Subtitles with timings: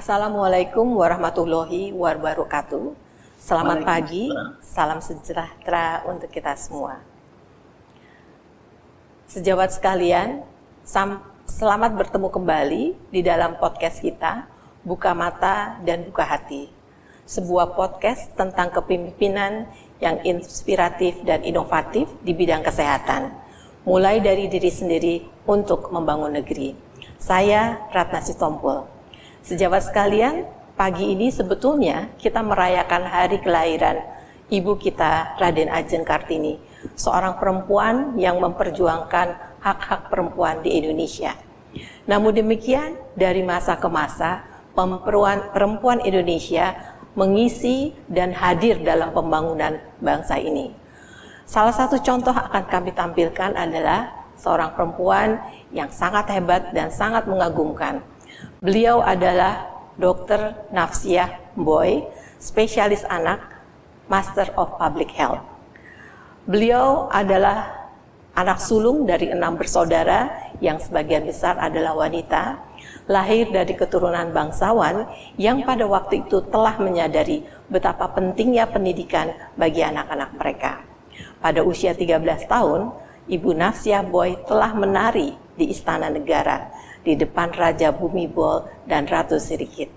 [0.00, 2.96] Assalamualaikum warahmatullahi wabarakatuh.
[3.36, 4.32] Selamat pagi,
[4.64, 7.04] salam sejahtera untuk kita semua.
[9.28, 10.40] Sejawat sekalian,
[11.44, 14.48] selamat bertemu kembali di dalam podcast kita,
[14.88, 16.72] Buka Mata dan Buka Hati.
[17.28, 19.68] Sebuah podcast tentang kepemimpinan
[20.00, 23.36] yang inspiratif dan inovatif di bidang kesehatan,
[23.84, 26.72] mulai dari diri sendiri untuk membangun negeri.
[27.20, 28.89] Saya Ratna Sitompul
[29.40, 30.44] Sejawat sekalian,
[30.76, 34.04] pagi ini sebetulnya kita merayakan hari kelahiran
[34.52, 36.60] ibu kita Raden Ajeng Kartini,
[36.92, 41.32] seorang perempuan yang memperjuangkan hak-hak perempuan di Indonesia.
[42.04, 44.44] Namun demikian, dari masa ke masa,
[44.76, 46.76] perempuan, perempuan Indonesia
[47.16, 50.68] mengisi dan hadir dalam pembangunan bangsa ini.
[51.48, 55.40] Salah satu contoh akan kami tampilkan adalah seorang perempuan
[55.72, 58.04] yang sangat hebat dan sangat mengagumkan,
[58.60, 60.68] Beliau adalah Dr.
[60.68, 62.04] Nafsiah Boy,
[62.36, 63.40] spesialis anak,
[64.04, 65.40] Master of Public Health.
[66.44, 67.72] Beliau adalah
[68.36, 72.60] anak sulung dari enam bersaudara yang sebagian besar adalah wanita,
[73.08, 75.08] lahir dari keturunan bangsawan
[75.40, 77.40] yang pada waktu itu telah menyadari
[77.72, 80.84] betapa pentingnya pendidikan bagi anak-anak mereka.
[81.40, 82.92] Pada usia 13 tahun,
[83.24, 89.40] Ibu Nafsiah Boy telah menari di Istana Negara di depan Raja Bumi Bol dan Ratu
[89.40, 89.88] Sirikit.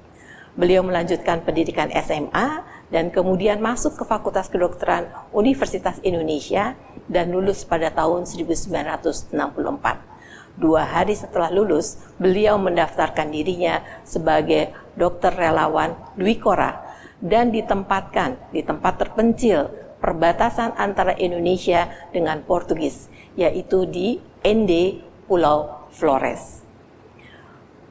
[0.54, 2.62] Beliau melanjutkan pendidikan SMA
[2.94, 6.78] dan kemudian masuk ke Fakultas Kedokteran Universitas Indonesia
[7.10, 9.34] dan lulus pada tahun 1964.
[10.54, 16.86] Dua hari setelah lulus, beliau mendaftarkan dirinya sebagai dokter relawan Dwi Kora
[17.18, 26.63] dan ditempatkan di tempat terpencil perbatasan antara Indonesia dengan Portugis, yaitu di Ende, Pulau Flores.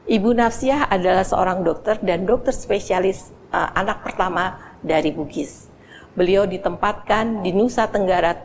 [0.03, 5.71] Ibu Nafsiah adalah seorang dokter dan dokter spesialis uh, anak pertama dari Bugis.
[6.11, 8.35] Beliau ditempatkan di Nusa Tenggara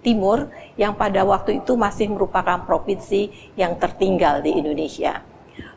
[0.00, 0.48] Timur
[0.80, 3.28] yang pada waktu itu masih merupakan provinsi
[3.60, 5.20] yang tertinggal di Indonesia.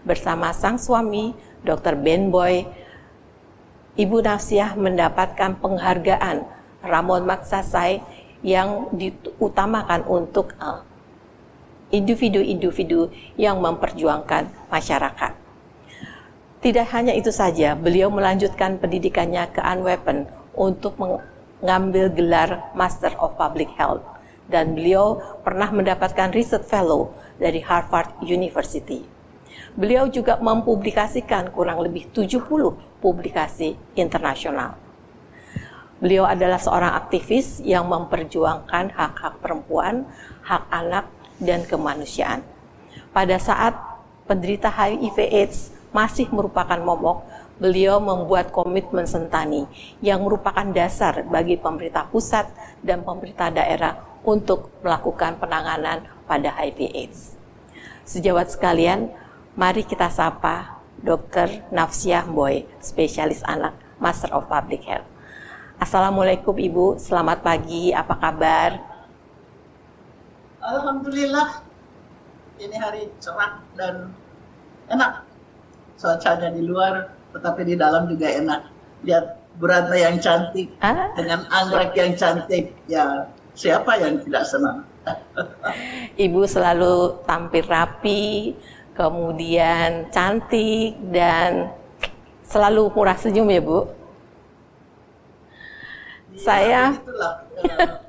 [0.08, 1.36] Bersama sang suami,
[1.68, 2.00] Dr.
[2.00, 2.64] Ben Boy,
[4.00, 6.48] Ibu Nafsiah mendapatkan penghargaan
[6.80, 8.00] Ramon Maksasai
[8.40, 10.85] yang diutamakan untuk uh,
[11.94, 15.32] individu-individu yang memperjuangkan masyarakat.
[16.66, 20.26] Tidak hanya itu saja, beliau melanjutkan pendidikannya ke Unweapon
[20.58, 24.02] untuk mengambil gelar Master of Public Health
[24.50, 29.06] dan beliau pernah mendapatkan Research Fellow dari Harvard University.
[29.76, 32.42] Beliau juga mempublikasikan kurang lebih 70
[33.04, 34.80] publikasi internasional.
[36.00, 40.04] Beliau adalah seorang aktivis yang memperjuangkan hak-hak perempuan,
[40.44, 41.06] hak anak,
[41.40, 42.44] dan kemanusiaan.
[43.12, 43.76] Pada saat
[44.28, 47.24] penderita HIV AIDS masih merupakan momok,
[47.56, 49.64] beliau membuat komitmen sentani
[50.04, 52.52] yang merupakan dasar bagi pemerintah pusat
[52.84, 57.40] dan pemerintah daerah untuk melakukan penanganan pada HIV AIDS.
[58.04, 59.14] Sejawat sekalian,
[59.56, 61.64] mari kita sapa Dr.
[61.72, 65.08] Nafsiah Boy, spesialis anak, Master of Public Health.
[65.80, 68.95] Assalamualaikum Ibu, selamat pagi, apa kabar?
[70.66, 71.62] Alhamdulillah
[72.58, 74.10] ini hari cerah dan
[74.90, 75.22] enak.
[75.96, 78.62] Cuacanya di luar, tetapi di dalam juga enak.
[79.06, 79.26] Lihat
[79.56, 81.14] Buranta yang cantik ah.
[81.16, 82.76] dengan anggrek yang cantik.
[82.90, 84.84] Ya, siapa yang tidak senang?
[86.26, 88.58] Ibu selalu tampil rapi,
[88.98, 91.72] kemudian cantik dan
[92.44, 93.80] selalu murah senyum ya, Bu.
[96.36, 98.05] Ya, Saya itulah karena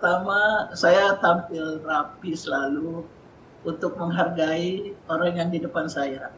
[0.00, 3.04] pertama saya tampil rapi selalu
[3.68, 6.32] untuk menghargai orang yang di depan saya.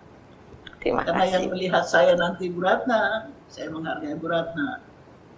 [0.83, 1.35] Terima Karena kasih.
[1.39, 4.83] yang melihat saya nanti Bu Ratna, saya menghargai Bu Ratna.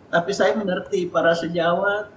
[0.09, 2.09] Tapi saya mengerti para sejawat,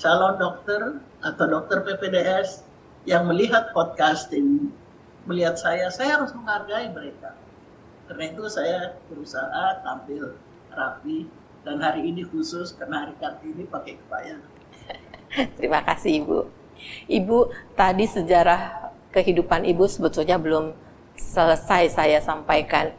[0.00, 2.64] calon dokter atau dokter PPDS
[3.04, 4.72] yang melihat podcasting,
[5.28, 7.36] melihat saya, saya harus menghargai mereka.
[8.08, 10.32] Karena itu saya berusaha tampil
[10.72, 11.28] rapi
[11.68, 14.40] dan hari ini khusus karena hari Kartini pakai kebaya.
[15.58, 16.38] Terima kasih Ibu.
[17.08, 17.38] Ibu,
[17.78, 20.76] tadi sejarah kehidupan Ibu sebetulnya belum
[21.16, 22.92] selesai saya sampaikan.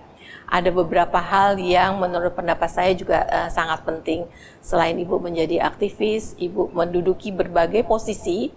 [0.50, 4.30] Ada beberapa hal yang menurut pendapat saya juga uh, sangat penting.
[4.62, 8.54] Selain Ibu menjadi aktivis, Ibu menduduki berbagai posisi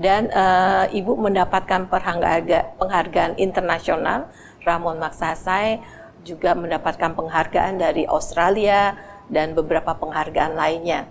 [0.00, 4.28] dan uh, Ibu mendapatkan penghargaan internasional.
[4.64, 5.84] Ramon Maksasai
[6.24, 8.96] juga mendapatkan penghargaan dari Australia
[9.28, 11.04] dan beberapa penghargaan lainnya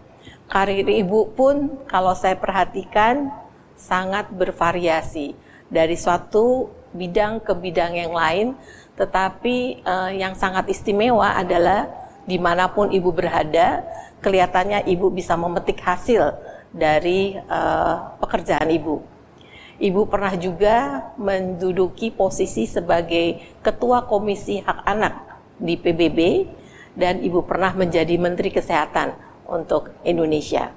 [0.52, 3.32] karir ibu pun kalau saya perhatikan
[3.78, 5.36] sangat bervariasi
[5.68, 8.48] dari suatu bidang ke bidang yang lain
[8.94, 11.90] Tetapi uh, yang sangat istimewa adalah
[12.30, 13.82] di mana pun ibu berada,
[14.22, 16.38] kelihatannya ibu bisa memetik hasil
[16.70, 19.02] dari uh, pekerjaan ibu.
[19.82, 26.46] Ibu pernah juga menduduki posisi sebagai Ketua Komisi Hak Anak di PBB
[26.94, 29.18] dan Ibu pernah menjadi Menteri Kesehatan
[29.48, 30.72] untuk Indonesia.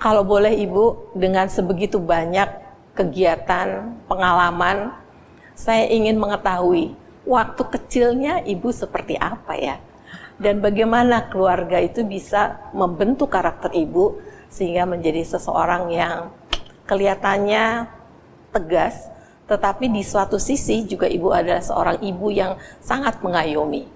[0.00, 2.48] Kalau boleh Ibu, dengan sebegitu banyak
[2.96, 4.96] kegiatan, pengalaman,
[5.52, 6.96] saya ingin mengetahui
[7.28, 9.76] waktu kecilnya Ibu seperti apa ya?
[10.40, 16.32] Dan bagaimana keluarga itu bisa membentuk karakter Ibu sehingga menjadi seseorang yang
[16.90, 17.86] kelihatannya
[18.50, 19.06] tegas,
[19.46, 23.86] tetapi di suatu sisi juga ibu adalah seorang ibu yang sangat mengayomi.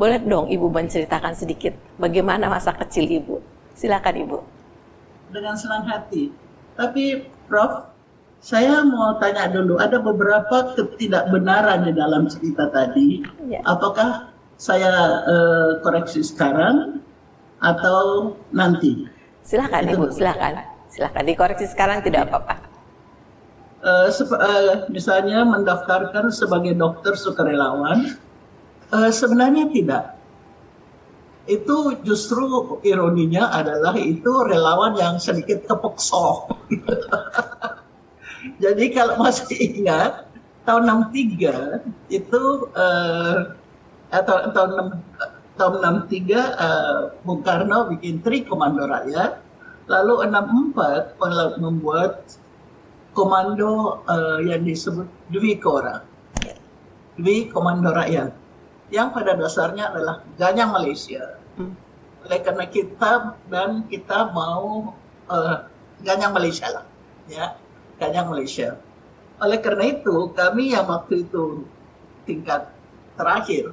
[0.00, 3.36] Boleh dong ibu menceritakan sedikit bagaimana masa kecil ibu?
[3.76, 4.38] Silakan ibu.
[5.28, 6.32] Dengan senang hati.
[6.72, 7.84] Tapi Prof,
[8.40, 13.20] saya mau tanya dulu, ada beberapa ketidakbenaran di dalam cerita tadi.
[13.52, 13.60] Ya.
[13.68, 17.04] Apakah saya uh, koreksi sekarang
[17.60, 19.04] atau nanti?
[19.44, 20.64] Silakan Ibu, silakan.
[20.88, 22.56] Silahkan dikoreksi sekarang tidak apa-apa.
[23.84, 28.16] Uh, uh, misalnya mendaftarkan sebagai dokter sukarelawan,
[28.92, 30.04] uh, sebenarnya tidak.
[31.50, 36.46] Itu justru ironinya adalah itu relawan yang sedikit kepekso.
[38.62, 40.30] Jadi kalau masih ingat
[40.62, 42.42] tahun 63 itu
[42.76, 43.56] uh,
[44.10, 45.02] atau tahun
[45.58, 45.74] tahun
[46.08, 46.08] 63
[46.38, 49.50] uh, Bung Karno bikin Tri Komando Rakyat
[49.90, 52.38] Lalu 64 membuat
[53.10, 56.06] komando uh, yang disebut Dwi Kora.
[57.18, 58.30] Dwi Komando Rakyat.
[58.90, 61.38] Yang pada dasarnya adalah Ganyang Malaysia.
[61.54, 61.74] Hmm.
[62.26, 64.94] Oleh karena kita dan kita mau
[65.30, 65.56] uh,
[66.02, 66.84] Ganyang Malaysia lah.
[67.30, 67.54] Ya,
[68.02, 68.76] Ganyang Malaysia.
[69.40, 71.64] Oleh karena itu, kami yang waktu itu
[72.28, 72.68] tingkat
[73.16, 73.72] terakhir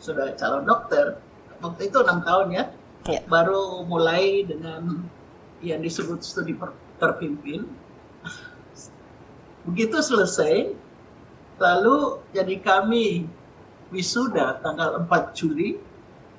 [0.00, 1.16] sudah calon dokter,
[1.64, 2.64] waktu itu enam tahun ya,
[3.08, 3.20] ya.
[3.24, 5.08] baru mulai dengan
[5.64, 6.52] yang disebut studi
[7.00, 7.64] terpimpin.
[9.64, 10.76] Begitu selesai,
[11.56, 13.24] lalu jadi kami
[13.94, 15.78] wisuda tanggal 4 Juli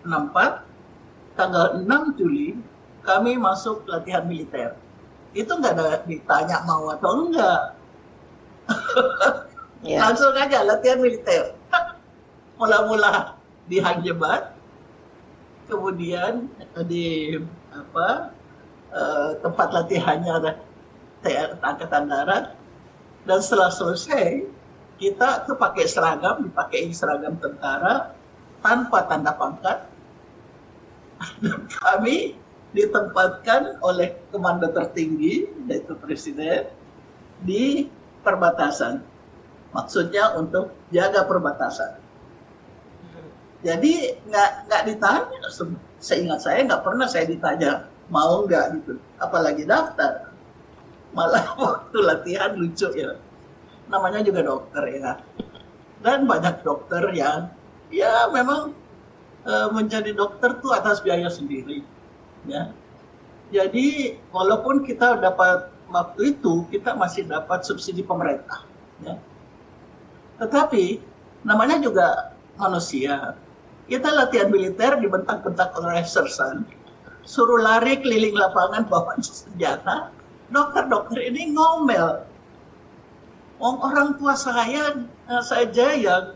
[0.04, 2.60] 64, tanggal 6 Juli
[3.02, 4.76] kami masuk latihan militer.
[5.32, 7.62] Itu nggak ada ditanya mau atau enggak.
[9.88, 10.04] yeah.
[10.04, 11.56] Langsung aja latihan militer.
[12.60, 13.40] Mula-mula
[13.72, 14.56] di Hanjebat,
[15.72, 16.52] kemudian
[16.86, 17.40] di
[17.74, 18.32] apa
[18.94, 20.52] uh, tempat latihannya ada
[21.26, 22.46] TNI Angkatan Darat
[23.26, 24.46] dan setelah selesai
[24.96, 28.16] kita tuh pakai seragam dipakai seragam tentara
[28.64, 29.80] tanpa tanda pangkat.
[31.80, 32.36] Kami
[32.76, 36.68] ditempatkan oleh komando tertinggi yaitu presiden
[37.44, 37.88] di
[38.24, 39.00] perbatasan.
[39.72, 42.00] Maksudnya untuk jaga perbatasan.
[43.66, 45.40] Jadi nggak nggak ditanya,
[45.98, 48.66] seingat saya nggak pernah saya ditanya mau nggak?
[48.80, 50.30] gitu, apalagi daftar.
[51.18, 53.18] Malah waktu latihan lucu ya,
[53.92, 55.22] namanya juga dokter ya.
[56.02, 57.50] Dan banyak dokter yang
[57.90, 58.74] ya memang
[59.46, 61.82] e, menjadi dokter tuh atas biaya sendiri,
[62.46, 62.70] ya.
[63.54, 68.66] Jadi walaupun kita dapat waktu itu kita masih dapat subsidi pemerintah,
[69.02, 69.18] ya.
[70.42, 71.00] Tetapi
[71.46, 73.38] namanya juga manusia,
[73.86, 76.66] kita latihan militer dibentak-bentak oleh sersan,
[77.22, 80.10] suruh lari keliling lapangan bawa senjata.
[80.50, 82.25] Dokter-dokter ini ngomel.
[83.60, 86.36] Orang tua saya eh, saja yang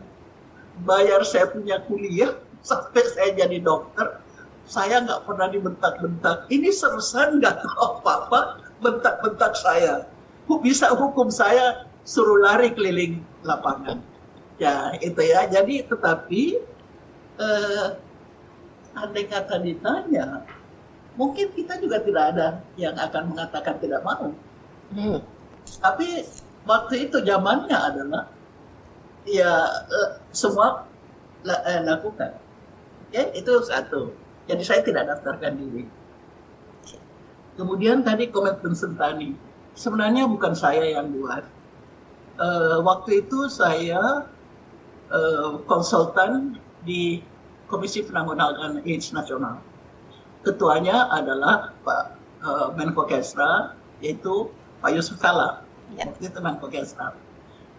[0.88, 2.36] bayar saya punya kuliah
[2.68, 4.20] sampai saya jadi dokter,
[4.64, 6.48] saya nggak pernah dibentak-bentak.
[6.48, 8.40] Ini sersan nggak tahu apa-apa,
[8.80, 10.08] bentak-bentak saya.
[10.50, 14.02] Bisa hukum saya suruh lari keliling lapangan.
[14.58, 15.46] Ya itu ya.
[15.46, 16.42] Jadi tetapi
[17.38, 17.86] eh,
[18.96, 20.42] andai kata ditanya,
[21.14, 24.34] mungkin kita juga tidak ada yang akan mengatakan tidak mau.
[24.90, 25.22] Hmm.
[25.78, 26.26] Tapi
[26.68, 28.24] waktu itu zamannya adalah
[29.28, 29.50] ya
[29.88, 30.84] eh, semua
[31.44, 32.36] eh, lakukan.
[33.10, 34.14] Ya, itu satu.
[34.46, 35.84] Jadi saya tidak daftarkan diri.
[37.58, 39.34] Kemudian tadi komitmen sentani.
[39.74, 41.44] Sebenarnya bukan saya yang buat.
[42.40, 44.24] Uh, waktu itu saya
[45.12, 46.56] uh, konsultan
[46.88, 47.20] di
[47.68, 49.60] Komisi Penanggulangan AIDS Nasional.
[50.42, 52.04] Ketuanya adalah Pak
[52.40, 54.48] uh, Menko Kesra, yaitu
[54.80, 55.62] Pak Yusuf Kala.
[55.96, 56.06] Ya.
[56.22, 57.14] Itu Menko Kesra.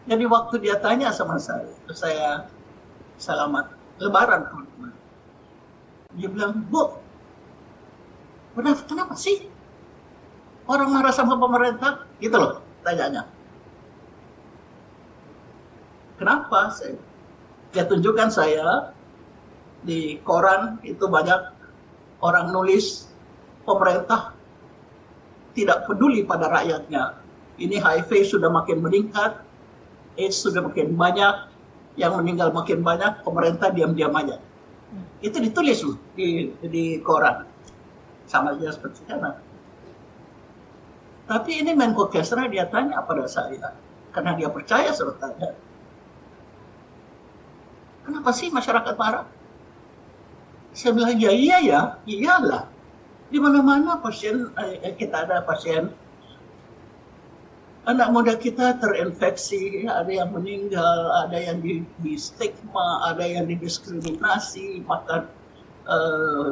[0.10, 2.50] Jadi waktu dia tanya sama saya, saya
[3.22, 3.70] selamat
[4.02, 4.92] lebaran teman-teman.
[6.18, 6.98] Dia bilang, Bu,
[8.58, 9.46] kenapa, kenapa sih
[10.66, 12.10] orang marah sama pemerintah?
[12.18, 13.30] Gitu loh tanyanya.
[16.18, 16.70] Kenapa?
[16.74, 16.98] Saya,
[17.74, 18.94] dia tunjukkan saya
[19.82, 21.42] di koran itu banyak
[22.22, 23.10] orang nulis
[23.66, 24.38] pemerintah
[25.58, 27.21] tidak peduli pada rakyatnya.
[27.62, 29.38] Ini HIV sudah makin meningkat,
[30.18, 31.52] AIDS sudah makin banyak,
[32.00, 34.42] yang meninggal makin banyak, pemerintah diam-diam aja.
[35.22, 37.46] Itu ditulis loh di, di koran.
[38.26, 39.38] Sama aja seperti sekarang.
[41.30, 43.78] Tapi ini Menko Kesra dia tanya pada saya,
[44.12, 45.56] karena dia percaya saya tanya,
[48.04, 49.30] kenapa sih masyarakat marah?
[50.74, 52.68] Saya bilang, ya iya ya, iyalah.
[53.32, 55.92] Di mana-mana pasien, eh, kita ada pasien,
[57.90, 64.86] anak muda kita terinfeksi, ada yang meninggal, ada yang di, di stigma, ada yang didiskriminasi,
[64.86, 65.26] bahkan
[65.90, 66.50] eh,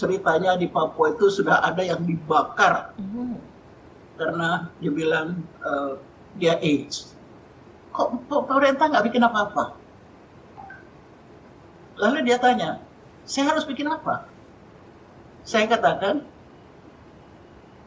[0.00, 3.36] ceritanya di Papua itu sudah ada yang dibakar mm.
[4.16, 6.00] karena dibilang uh,
[6.40, 7.12] dia AIDS.
[7.92, 9.76] Kok pemerintah nggak bikin apa-apa?
[12.00, 12.80] Lalu dia tanya,
[13.28, 14.24] saya harus bikin apa?
[15.44, 16.24] Saya katakan,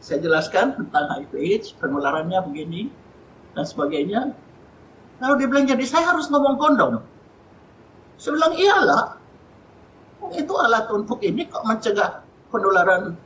[0.04, 2.92] saya jelaskan tentang HIV AIDS, penularannya begini,
[3.56, 4.36] dan sebagainya.
[5.24, 7.00] Lalu dia bilang, jadi saya harus ngomong kondom.
[8.20, 9.04] Saya bilang, iyalah.
[10.36, 12.20] Itu alat untuk ini kok mencegah
[12.52, 13.16] penularan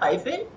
[0.00, 0.48] HIV.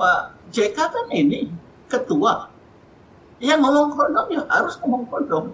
[0.00, 0.20] Pak
[0.56, 1.52] JK kan ini
[1.92, 2.48] ketua.
[3.44, 5.44] Yang ngomong kondom ya harus ngomong kondom.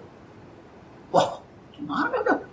[1.11, 1.43] Wah,
[1.75, 2.48] gimana dong?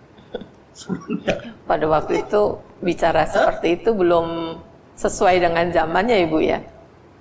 [1.69, 4.59] Pada waktu itu bicara seperti itu belum
[4.97, 6.61] sesuai dengan zamannya Ibu ya?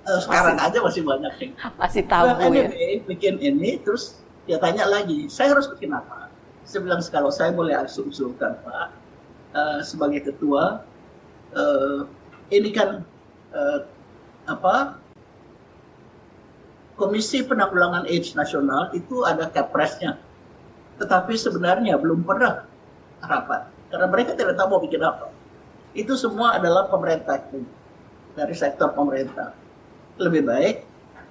[0.06, 1.48] Eh, sekarang masih, aja masih banyak sih.
[1.80, 2.68] Masih tabu nah, ya?
[3.08, 6.30] bikin ini, terus dia tanya lagi, saya harus bikin apa?
[6.62, 8.88] Saya bilang, kalau saya boleh asumsikan Pak,
[9.54, 10.86] uh, sebagai ketua,
[11.54, 12.06] uh,
[12.54, 13.02] ini kan
[13.50, 13.80] uh,
[14.46, 15.00] apa
[16.96, 20.16] Komisi Penanggulangan AIDS Nasional itu ada kepresnya
[20.96, 22.64] tetapi sebenarnya belum pernah
[23.22, 25.32] rapat karena mereka tidak tahu mau bikin apa.
[25.96, 27.40] Itu semua adalah pemerintah
[28.36, 29.56] dari sektor pemerintah.
[30.20, 30.76] Lebih baik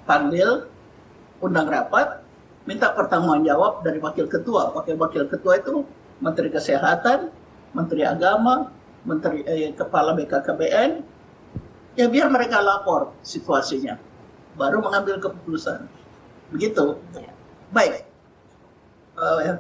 [0.09, 0.65] panggil
[1.41, 2.21] undang rapat,
[2.65, 4.73] minta pertanggung jawab dari wakil ketua.
[4.73, 5.85] Wakil-wakil ketua itu
[6.21, 7.29] Menteri Kesehatan,
[7.77, 8.73] Menteri Agama,
[9.05, 11.05] Menteri eh, Kepala BKKBN,
[11.93, 13.99] ya biar mereka lapor situasinya,
[14.57, 15.85] baru mengambil keputusan.
[16.49, 16.97] Begitu.
[17.13, 17.33] Ya.
[17.69, 18.05] Baik
[19.19, 19.53] uh, ya.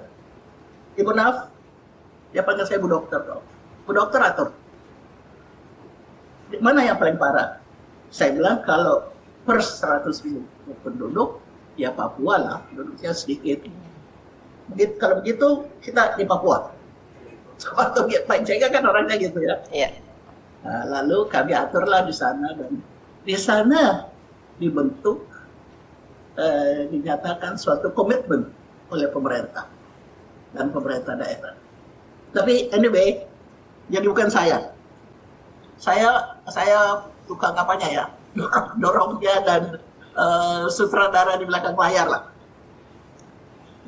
[0.95, 1.51] Ibu Naf,
[2.33, 3.43] dia panggil saya Bu Dokter dong.
[3.85, 4.49] Bu Dokter atur.
[6.61, 7.59] Mana yang paling parah?
[8.13, 9.11] Saya bilang kalau
[9.43, 10.45] per 100 ribu
[10.81, 11.41] penduduk,
[11.77, 13.65] ya Papua lah, penduduknya sedikit.
[14.73, 15.47] Begitu, kalau begitu,
[15.81, 16.73] kita di Papua.
[17.55, 19.61] Waktu Pak Jega kan orangnya gitu ya.
[19.71, 19.89] Iya.
[20.65, 22.81] Nah, lalu kami aturlah di sana dan
[23.21, 24.09] di sana
[24.57, 25.23] dibentuk
[26.35, 28.49] eh, dinyatakan suatu komitmen
[28.89, 29.69] oleh pemerintah
[30.51, 31.53] dan pemerintah daerah.
[32.35, 33.23] Tapi anyway,
[33.87, 34.75] jadi bukan saya.
[35.79, 38.05] Saya saya tukang apanya ya,
[38.83, 39.63] dorongnya dan
[40.19, 42.23] uh, sutradara di belakang layar lah.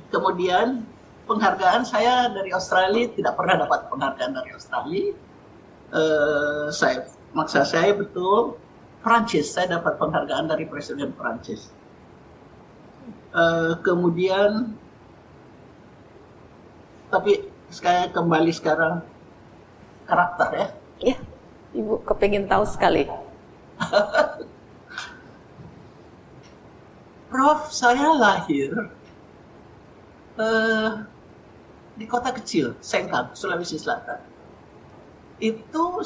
[0.07, 0.87] Kemudian
[1.27, 5.11] penghargaan saya dari Australia tidak pernah dapat penghargaan dari Australia.
[5.87, 8.59] Uh, saya maksa saya betul
[8.99, 11.71] Prancis saya dapat penghargaan dari Presiden Prancis.
[13.31, 14.75] Uh, kemudian
[17.07, 19.03] tapi saya kembali sekarang
[20.07, 20.67] karakter ya.
[20.97, 21.17] Iya,
[21.75, 23.05] Ibu kepingin tahu sekali.
[27.27, 28.71] Prof, saya lahir
[30.39, 31.03] uh,
[31.99, 34.23] di kota kecil, Sengkang, Sulawesi Selatan.
[35.37, 36.01] Itu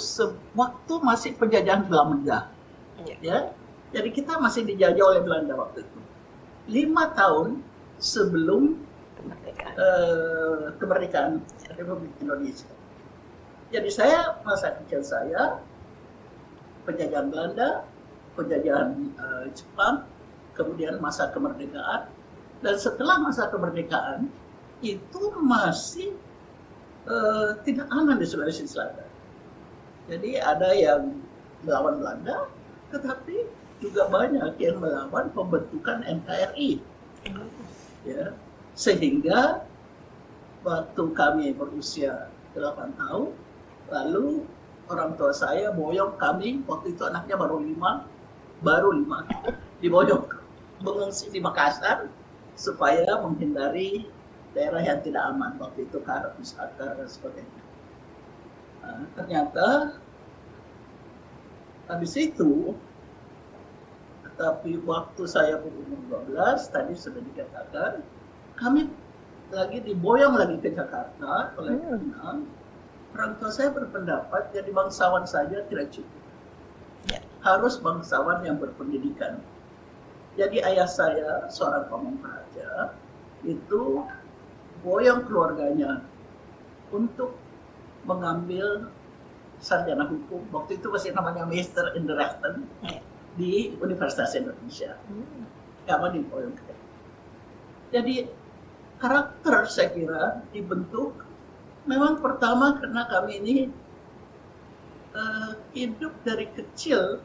[0.57, 2.49] waktu masih penjajahan Belanda.
[3.05, 3.15] Ya.
[3.21, 3.37] ya.
[3.91, 5.99] Jadi kita masih dijajah oleh Belanda waktu itu.
[6.67, 7.61] Lima tahun
[8.01, 8.81] sebelum
[9.21, 11.31] kemerdekaan, uh, kemerdekaan
[11.77, 12.69] Republik Indonesia.
[13.71, 15.61] Jadi saya masa kecil saya
[16.83, 17.87] penjajahan Belanda,
[18.35, 20.03] penjajahan uh, Jepang,
[20.57, 22.11] kemudian masa kemerdekaan,
[22.59, 24.27] dan setelah masa kemerdekaan
[24.81, 26.17] itu masih
[27.07, 29.07] uh, tidak aman di Sulawesi Selatan.
[30.09, 31.21] Jadi ada yang
[31.63, 32.49] melawan Belanda,
[32.89, 33.45] tetapi
[33.79, 36.81] juga banyak yang melawan pembentukan NKRI.
[38.05, 38.33] Ya,
[38.77, 39.65] sehingga
[40.63, 43.31] waktu kami berusia 8 tahun,
[43.91, 44.45] lalu
[44.91, 48.05] orang tua saya boyong kami, waktu itu anaknya baru lima,
[48.61, 49.25] baru lima,
[49.79, 50.27] diboyong
[50.81, 52.09] mengungsi di Makassar
[52.57, 54.09] supaya menghindari
[54.51, 57.63] daerah yang tidak aman waktu itu karena wisata dan sebagainya.
[58.81, 59.67] Nah, ternyata
[61.87, 62.75] habis itu
[64.41, 68.01] Tetapi waktu saya berumur 12, tadi sudah dikatakan,
[68.61, 68.85] kami
[69.51, 71.89] lagi diboyong lagi ke Jakarta oleh Hmm.
[72.13, 72.29] karena
[73.11, 76.21] orang tua saya berpendapat jadi bangsawan saja tidak cukup.
[77.11, 77.19] Ya.
[77.43, 79.41] Harus bangsawan yang berpendidikan.
[80.39, 82.95] Jadi ayah saya seorang pamong praja
[83.43, 84.05] itu
[84.85, 86.05] boyong keluarganya
[86.93, 87.35] untuk
[88.07, 88.87] mengambil
[89.59, 90.47] sarjana hukum.
[90.55, 93.03] Waktu itu masih namanya Master in the Rechten Ya.
[93.35, 94.95] di Universitas Indonesia.
[95.09, 95.49] Hmm.
[95.83, 96.55] Kami diboyong
[97.91, 98.23] Jadi
[99.01, 101.17] karakter saya kira dibentuk
[101.89, 103.58] memang pertama karena kami ini
[105.17, 107.20] eh, hidup dari kecil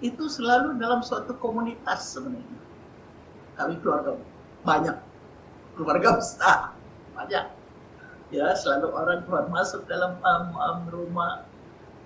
[0.00, 2.60] itu selalu dalam suatu komunitas sebenarnya.
[3.58, 4.14] Kami keluarga
[4.62, 4.96] banyak,
[5.74, 6.58] keluarga besar
[7.18, 7.46] banyak.
[8.28, 11.48] Ya selalu orang keluar masuk dalam um, um, rumah,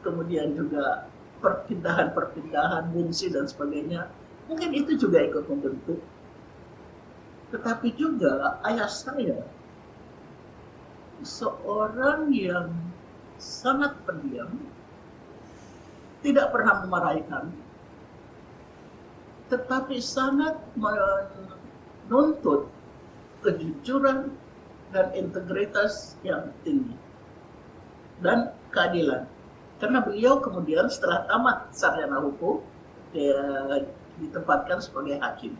[0.01, 1.11] kemudian juga
[1.45, 4.09] perpindahan-perpindahan fungsi dan sebagainya.
[4.47, 6.01] Mungkin itu juga ikut membentuk
[7.53, 9.45] tetapi juga ayah saya
[11.23, 12.73] seorang yang
[13.37, 14.57] sangat pendiam,
[16.25, 17.55] tidak pernah memarahi kami,
[19.53, 22.73] tetapi sangat menuntut
[23.45, 24.33] kejujuran
[24.95, 26.97] dan integritas yang tinggi
[28.25, 29.29] dan keadilan.
[29.77, 32.63] Karena beliau kemudian setelah tamat sarjana hukum,
[33.11, 33.83] dia
[34.23, 35.59] ditempatkan sebagai hakim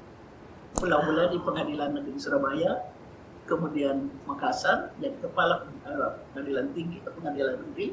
[0.81, 2.87] mula-mula di Pengadilan Negeri Surabaya,
[3.45, 7.93] kemudian Makassar, jadi kepala uh, Pengadilan Tinggi atau Pengadilan Negeri,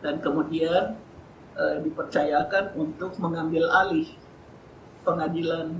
[0.00, 0.96] dan kemudian
[1.58, 4.08] uh, dipercayakan untuk mengambil alih
[5.04, 5.76] Pengadilan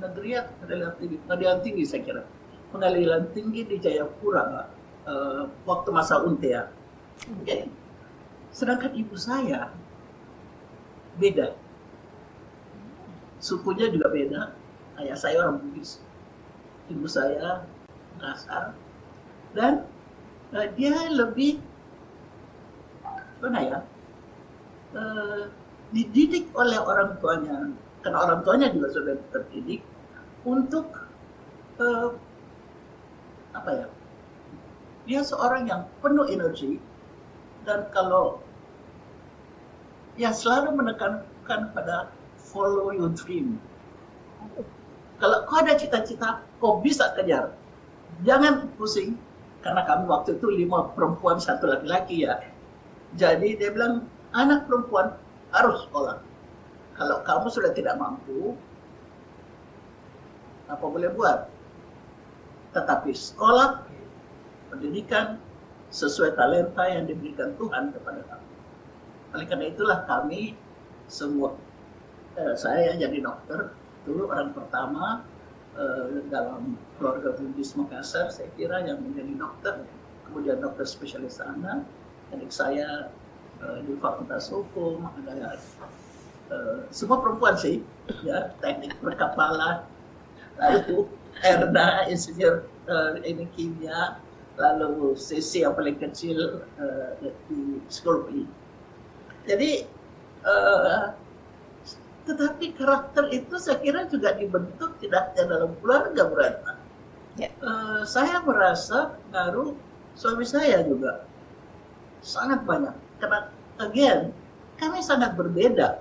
[0.00, 2.22] Negeri atau Pengadilan Tinggi, Pengadilan Tinggi saya kira,
[2.74, 4.66] Pengadilan Tinggi di Jayapura
[5.06, 6.70] uh, waktu masa Untea.
[7.44, 7.68] Okay.
[8.50, 9.70] Sedangkan ibu saya
[11.20, 11.54] beda,
[13.38, 14.42] sukunya juga beda,
[15.00, 15.98] ayah saya orang Bugis,
[16.92, 17.64] ibu saya
[18.20, 18.76] Makassar,
[19.56, 19.88] dan
[20.52, 21.58] uh, dia lebih
[23.40, 23.78] mana ya
[24.92, 25.48] uh,
[25.90, 27.72] dididik oleh orang tuanya,
[28.04, 29.80] karena orang tuanya juga sudah terdidik
[30.44, 30.86] untuk
[31.80, 32.12] uh,
[33.56, 33.86] apa ya?
[35.08, 36.78] Dia seorang yang penuh energi
[37.64, 38.38] dan kalau
[40.20, 43.56] ya selalu menekankan pada follow your dream
[45.20, 47.52] kalau kau ada cita-cita, kau bisa kejar.
[48.24, 49.20] Jangan pusing,
[49.60, 52.40] karena kami waktu itu lima perempuan, satu laki-laki ya.
[53.20, 55.12] Jadi dia bilang, anak perempuan
[55.52, 56.24] harus sekolah.
[56.96, 58.56] Kalau kamu sudah tidak mampu,
[60.72, 61.52] apa boleh buat?
[62.72, 63.84] Tetapi sekolah,
[64.72, 65.36] pendidikan,
[65.90, 68.48] sesuai talenta yang diberikan Tuhan kepada kamu.
[69.36, 70.54] Oleh karena itulah kami
[71.10, 71.58] semua,
[72.38, 73.74] eh, saya jadi dokter,
[74.08, 75.24] dulu orang pertama
[75.76, 79.74] uh, dalam keluarga Bugis Makassar saya kira yang menjadi dokter
[80.28, 81.84] kemudian dokter spesialis anak
[82.30, 83.10] adik saya
[83.60, 85.58] uh, di Fakultas Hukum ada
[86.50, 87.84] uh, semua perempuan sih
[88.24, 89.84] ya teknik perkapalan
[90.58, 91.06] lalu
[91.40, 94.18] Erna insinyur uh, ini kimia
[94.60, 98.44] lalu Sisi yang paling kecil uh, di Scorpi
[99.48, 99.88] jadi
[100.44, 101.16] uh,
[102.30, 106.72] tetapi karakter itu saya kira juga dibentuk tidak hanya dalam keluarga Bu Ratna.
[107.34, 107.50] Ya.
[107.58, 109.74] Uh, saya merasa pengaruh
[110.14, 111.26] suami saya juga
[112.22, 112.94] sangat banyak.
[113.18, 113.50] Karena
[113.82, 114.30] again
[114.78, 115.98] kami sangat berbeda.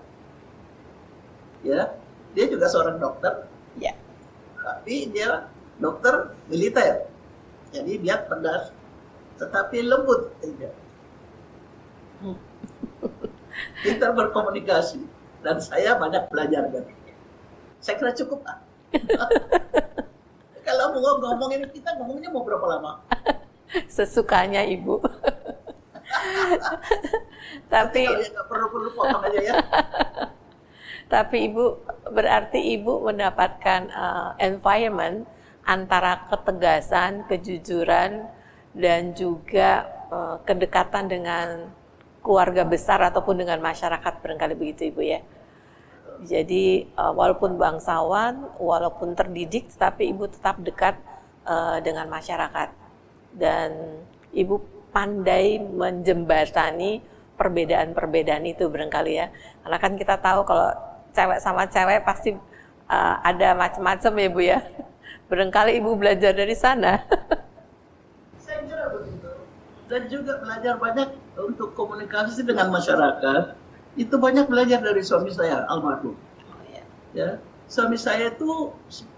[1.66, 1.98] Ya
[2.38, 3.50] dia juga seorang dokter.
[3.82, 3.98] Ya.
[4.60, 5.50] tapi dia
[5.82, 7.10] dokter militer.
[7.74, 8.70] Jadi dia pedas
[9.40, 10.76] tetapi lembut tidak
[13.82, 15.00] pintar berkomunikasi
[15.44, 16.94] dan saya banyak belajar dari.
[17.80, 18.60] Saya kira cukup lah.
[20.68, 23.02] Kalau mau ngomong ini kita ngomongnya mau berapa lama?
[23.96, 25.00] Sesukanya ibu.
[27.74, 29.54] Tapi Kalau ya nggak perlu perlu potong aja ya.
[31.10, 31.82] tapi ibu
[32.14, 35.26] berarti ibu mendapatkan uh, environment
[35.66, 38.30] antara ketegasan, kejujuran
[38.78, 41.74] dan juga uh, kedekatan dengan
[42.30, 45.26] keluarga besar ataupun dengan masyarakat barangkali begitu ibu ya.
[46.22, 50.94] Jadi uh, walaupun bangsawan, walaupun terdidik, tapi ibu tetap dekat
[51.50, 52.70] uh, dengan masyarakat
[53.34, 53.98] dan
[54.30, 54.62] ibu
[54.94, 57.02] pandai menjembatani
[57.34, 59.34] perbedaan-perbedaan itu barangkali ya.
[59.66, 60.70] Karena kan kita tahu kalau
[61.18, 62.38] cewek sama cewek pasti
[62.94, 64.60] uh, ada macam-macam ya bu ya.
[65.34, 67.02] Barangkali ibu belajar dari sana.
[69.90, 71.10] Dan juga belajar banyak
[71.42, 73.58] untuk komunikasi dengan masyarakat.
[73.98, 76.14] Itu banyak belajar dari suami saya, almarhum.
[77.18, 78.70] Ya, suami saya itu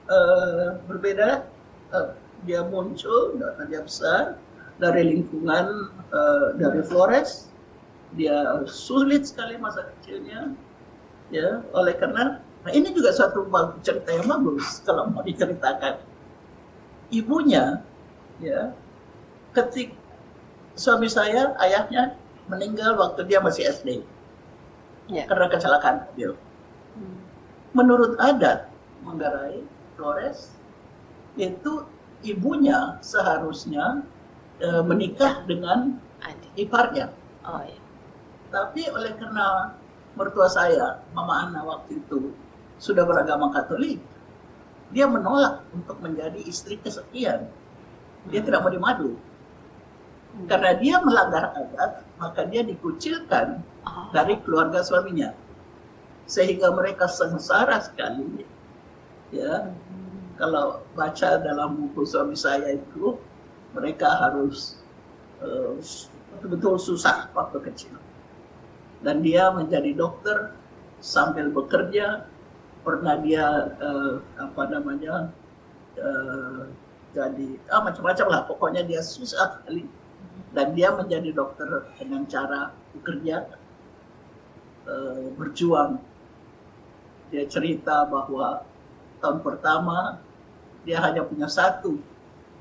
[0.08, 1.44] uh, berbeda.
[1.92, 2.16] Uh,
[2.48, 3.36] dia muncul,
[3.68, 4.40] dia besar
[4.80, 7.52] dari lingkungan uh, dari Flores.
[8.16, 10.56] Dia sulit sekali masa kecilnya,
[11.36, 11.60] ya.
[11.76, 13.44] Oleh karena, nah ini juga suatu
[13.84, 16.00] cerita yang bagus kalau mau diceritakan.
[17.12, 17.84] Ibunya,
[18.40, 18.72] ya,
[19.52, 20.00] ketik
[20.76, 22.16] suami saya, ayahnya
[22.48, 24.04] meninggal waktu dia masih SD
[25.12, 25.24] ya.
[25.28, 26.36] karena kecelakaan mobil.
[26.96, 27.18] Hmm.
[27.72, 28.68] Menurut adat
[29.02, 29.64] Manggarai,
[29.96, 30.54] Flores,
[31.40, 31.88] itu
[32.22, 34.06] ibunya seharusnya
[34.62, 36.68] e, menikah dengan Adik.
[36.68, 37.10] iparnya.
[37.48, 37.80] Oh, ya.
[38.52, 39.74] Tapi oleh karena
[40.14, 42.36] mertua saya, Mama Ana waktu itu
[42.78, 43.98] sudah beragama Katolik,
[44.92, 47.48] dia menolak untuk menjadi istri kesekian.
[48.30, 48.48] Dia hmm.
[48.52, 49.18] tidak mau dimadu.
[50.48, 54.10] Karena dia melanggar adat, maka dia dikucilkan oh.
[54.16, 55.34] dari keluarga suaminya.
[56.26, 58.46] Sehingga mereka sengsara sekali.
[59.32, 59.72] Ya,
[60.36, 63.16] kalau baca dalam buku suami saya itu,
[63.72, 64.80] mereka harus
[65.40, 65.80] eh,
[66.36, 67.96] betul-betul susah waktu kecil.
[69.02, 70.54] Dan dia menjadi dokter
[71.02, 72.28] sambil bekerja.
[72.82, 75.30] Pernah dia uh, apa namanya
[76.02, 76.66] uh,
[77.14, 78.42] jadi ah, macam-macam lah.
[78.50, 79.86] Pokoknya dia susah sekali
[80.52, 83.48] dan dia menjadi dokter dengan cara bekerja
[84.84, 84.96] e,
[85.40, 86.00] berjuang.
[87.32, 88.68] Dia cerita bahwa
[89.24, 90.20] tahun pertama
[90.84, 91.96] dia hanya punya satu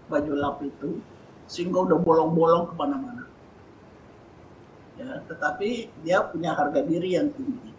[0.06, 1.02] baju lap itu
[1.50, 3.24] sehingga udah bolong-bolong ke mana-mana.
[4.94, 7.74] Ya tetapi dia punya harga diri yang tinggi.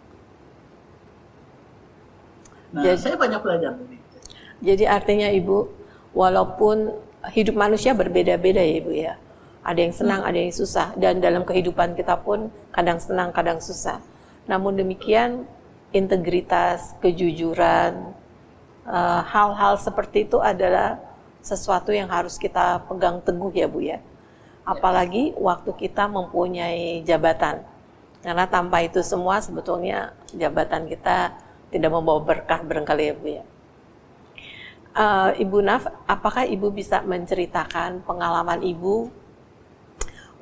[2.76, 4.18] Nah jadi, saya banyak belajar dari itu.
[4.60, 5.72] Jadi artinya ibu
[6.12, 6.92] walaupun
[7.32, 9.14] hidup manusia berbeda-beda ya ibu ya
[9.62, 10.90] ada yang senang, ada yang susah.
[10.98, 14.02] Dan dalam kehidupan kita pun kadang senang, kadang susah.
[14.50, 15.46] Namun demikian,
[15.94, 18.10] integritas, kejujuran,
[18.86, 20.98] eh, hal-hal seperti itu adalah
[21.42, 23.98] sesuatu yang harus kita pegang teguh ya Bu ya.
[24.66, 27.62] Apalagi waktu kita mempunyai jabatan.
[28.22, 31.34] Karena tanpa itu semua sebetulnya jabatan kita
[31.74, 33.44] tidak membawa berkah barangkali ya Bu ya.
[34.92, 39.21] Uh, Ibu Naf, apakah Ibu bisa menceritakan pengalaman Ibu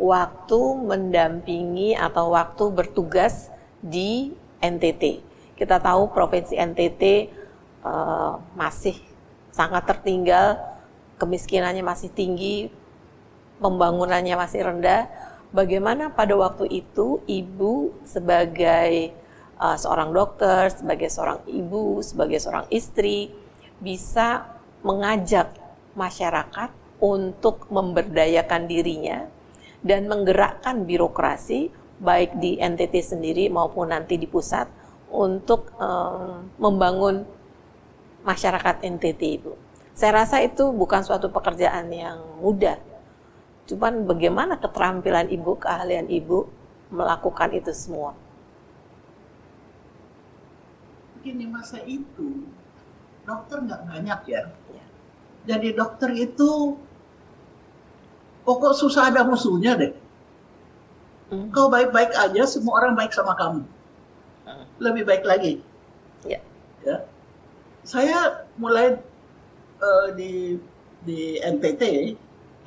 [0.00, 3.52] waktu mendampingi atau waktu bertugas
[3.84, 4.32] di
[4.64, 5.20] NTT.
[5.60, 7.20] Kita tahu provinsi NTT uh,
[7.84, 8.96] eh, masih
[9.52, 10.56] sangat tertinggal,
[11.20, 12.72] kemiskinannya masih tinggi,
[13.60, 15.04] pembangunannya masih rendah.
[15.52, 19.12] Bagaimana pada waktu itu ibu sebagai
[19.60, 23.28] uh, seorang dokter, sebagai seorang ibu, sebagai seorang istri
[23.84, 24.48] bisa
[24.80, 25.52] mengajak
[25.92, 26.72] masyarakat
[27.04, 29.28] untuk memberdayakan dirinya
[29.80, 34.68] dan menggerakkan birokrasi baik di NTT sendiri maupun nanti di pusat
[35.12, 37.26] untuk um, membangun
[38.24, 39.52] masyarakat NTT Ibu.
[39.92, 42.80] Saya rasa itu bukan suatu pekerjaan yang mudah.
[43.68, 46.38] Cuman bagaimana keterampilan Ibu, keahlian Ibu
[46.94, 48.16] melakukan itu semua.
[51.20, 52.48] Begini masa itu
[53.28, 54.42] dokter nggak banyak ya.
[54.72, 54.84] ya.
[55.44, 56.80] Jadi dokter itu
[58.44, 59.92] pokok susah ada musuhnya deh.
[61.30, 61.48] Hmm.
[61.54, 63.62] Kau baik-baik aja, semua orang baik sama kamu.
[64.46, 64.64] Hmm.
[64.82, 65.62] Lebih baik lagi.
[66.26, 66.42] Ya.
[66.82, 67.06] ya.
[67.86, 68.98] Saya mulai
[69.80, 70.58] uh, di
[71.06, 72.14] di NTT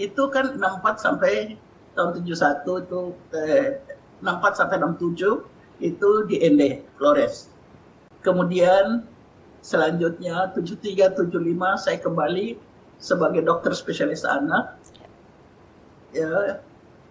[0.01, 1.53] itu kan 64 sampai
[1.93, 3.01] tahun 71 itu
[3.37, 3.77] eh,
[4.25, 7.53] 64 sampai 67 itu di ND Flores.
[8.25, 9.05] Kemudian
[9.61, 12.57] selanjutnya 73 75 saya kembali
[12.97, 14.79] sebagai dokter spesialis anak
[16.13, 16.61] ya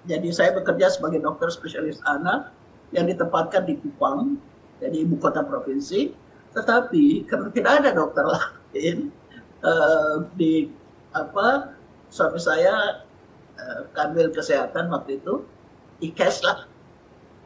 [0.03, 2.51] jadi saya bekerja sebagai dokter spesialis anak
[2.91, 4.35] yang ditempatkan di Kupang
[4.83, 6.11] jadi ibu kota provinsi.
[6.53, 8.25] Tetapi karena tidak ada dokter
[8.75, 9.15] lain
[9.62, 10.69] uh, di
[11.15, 11.73] apa
[12.11, 13.07] suami saya
[13.57, 15.47] uh, kanwil kesehatan waktu itu
[16.03, 16.67] IKES lah.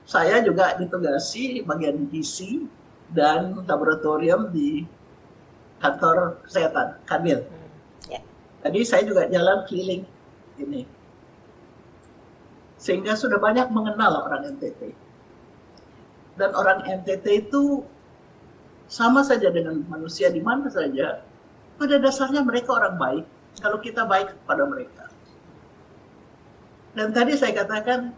[0.06, 2.64] Saya juga ditugasi bagian DC
[3.12, 4.86] dan laboratorium di
[5.82, 7.44] kantor kesehatan kanwil.
[7.44, 7.68] Hmm,
[8.08, 8.22] yeah.
[8.64, 10.08] jadi saya juga jalan keliling
[10.56, 10.88] ini
[12.76, 14.92] sehingga sudah banyak mengenal orang NTT.
[16.36, 17.80] Dan orang NTT itu
[18.86, 21.24] sama saja dengan manusia di mana saja,
[21.80, 23.24] pada dasarnya mereka orang baik,
[23.64, 25.04] kalau kita baik kepada mereka.
[26.92, 28.12] Dan tadi saya katakan,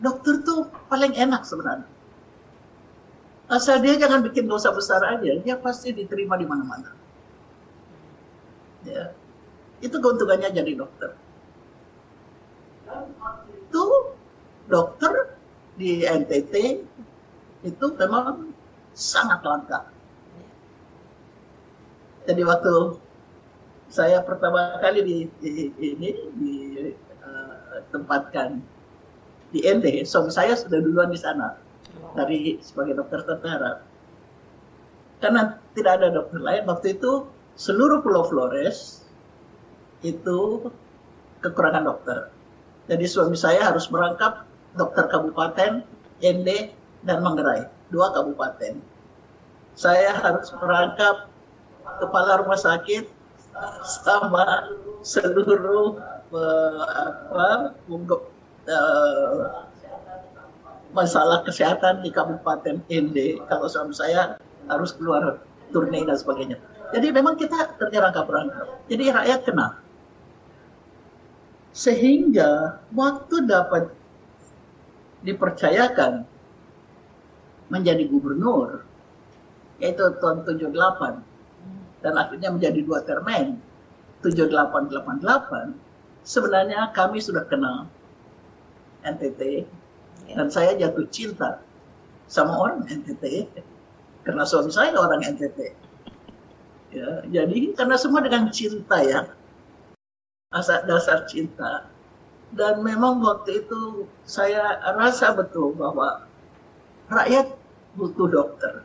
[0.00, 1.88] dokter tuh paling enak sebenarnya.
[3.52, 6.96] Asal dia jangan bikin dosa besar aja, dia pasti diterima di mana-mana.
[8.88, 9.12] Ya.
[9.84, 11.12] Itu keuntungannya jadi dokter
[13.72, 14.12] itu
[14.68, 15.32] dokter
[15.80, 16.84] di NTT
[17.64, 18.52] itu memang
[18.92, 19.88] sangat langka.
[22.28, 23.00] Jadi waktu
[23.88, 26.12] saya pertama kali di, di ini
[27.80, 28.64] ditempatkan uh,
[29.52, 31.56] di ND, suami saya sudah duluan di sana
[32.12, 33.80] dari sebagai dokter tentara.
[35.20, 37.24] Karena tidak ada dokter lain waktu itu
[37.56, 39.04] seluruh Pulau Flores
[40.00, 40.72] itu
[41.44, 42.31] kekurangan dokter.
[42.92, 44.44] Jadi suami saya harus merangkap
[44.76, 45.80] dokter kabupaten,
[46.20, 46.76] ND,
[47.08, 48.76] dan Manggarai, dua kabupaten.
[49.72, 51.32] Saya harus merangkap
[52.04, 53.08] kepala rumah sakit
[54.04, 54.68] sama
[55.00, 55.96] seluruh
[56.36, 57.72] uh, apa,
[58.68, 59.64] uh,
[60.92, 63.40] masalah kesehatan di Kabupaten ND.
[63.48, 64.36] Kalau suami saya
[64.68, 65.40] harus keluar
[65.72, 66.60] turne dan sebagainya.
[66.92, 68.84] Jadi memang kita terjerangkap-rangkap.
[68.92, 69.81] Jadi rakyat kenal.
[71.72, 73.88] Sehingga waktu dapat
[75.24, 76.28] dipercayakan
[77.72, 78.84] menjadi gubernur,
[79.80, 81.24] yaitu tahun 78,
[82.02, 83.62] dan akhirnya menjadi dua termen
[84.26, 85.74] 7888
[86.26, 87.86] sebenarnya kami sudah kenal
[89.06, 89.66] NTT
[90.26, 90.34] ya.
[90.38, 91.62] dan saya jatuh cinta
[92.26, 93.50] sama orang NTT
[94.26, 95.58] karena suami saya orang NTT
[96.94, 99.26] ya jadi karena semua dengan cinta ya
[100.52, 101.88] asal dasar cinta
[102.52, 106.28] dan memang waktu itu saya rasa betul bahwa
[107.08, 107.56] rakyat
[107.96, 108.84] butuh dokter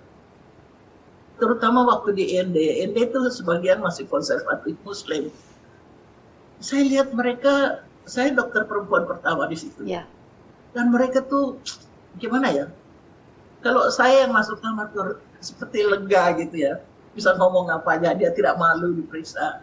[1.38, 2.58] terutama waktu di ND.
[2.92, 5.30] ND itu sebagian masih konservatif Muslim.
[6.58, 9.86] Saya lihat mereka, saya dokter perempuan pertama di situ.
[9.86, 10.10] Ya.
[10.74, 11.62] Dan mereka tuh
[12.18, 12.66] gimana ya?
[13.62, 16.82] Kalau saya yang masuk kamar tuh seperti lega gitu ya,
[17.14, 19.62] bisa ngomong apa aja, dia tidak malu diperiksa.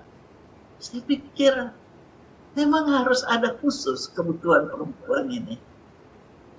[0.78, 1.74] Saya pikir
[2.54, 5.58] memang harus ada khusus kebutuhan perempuan ini.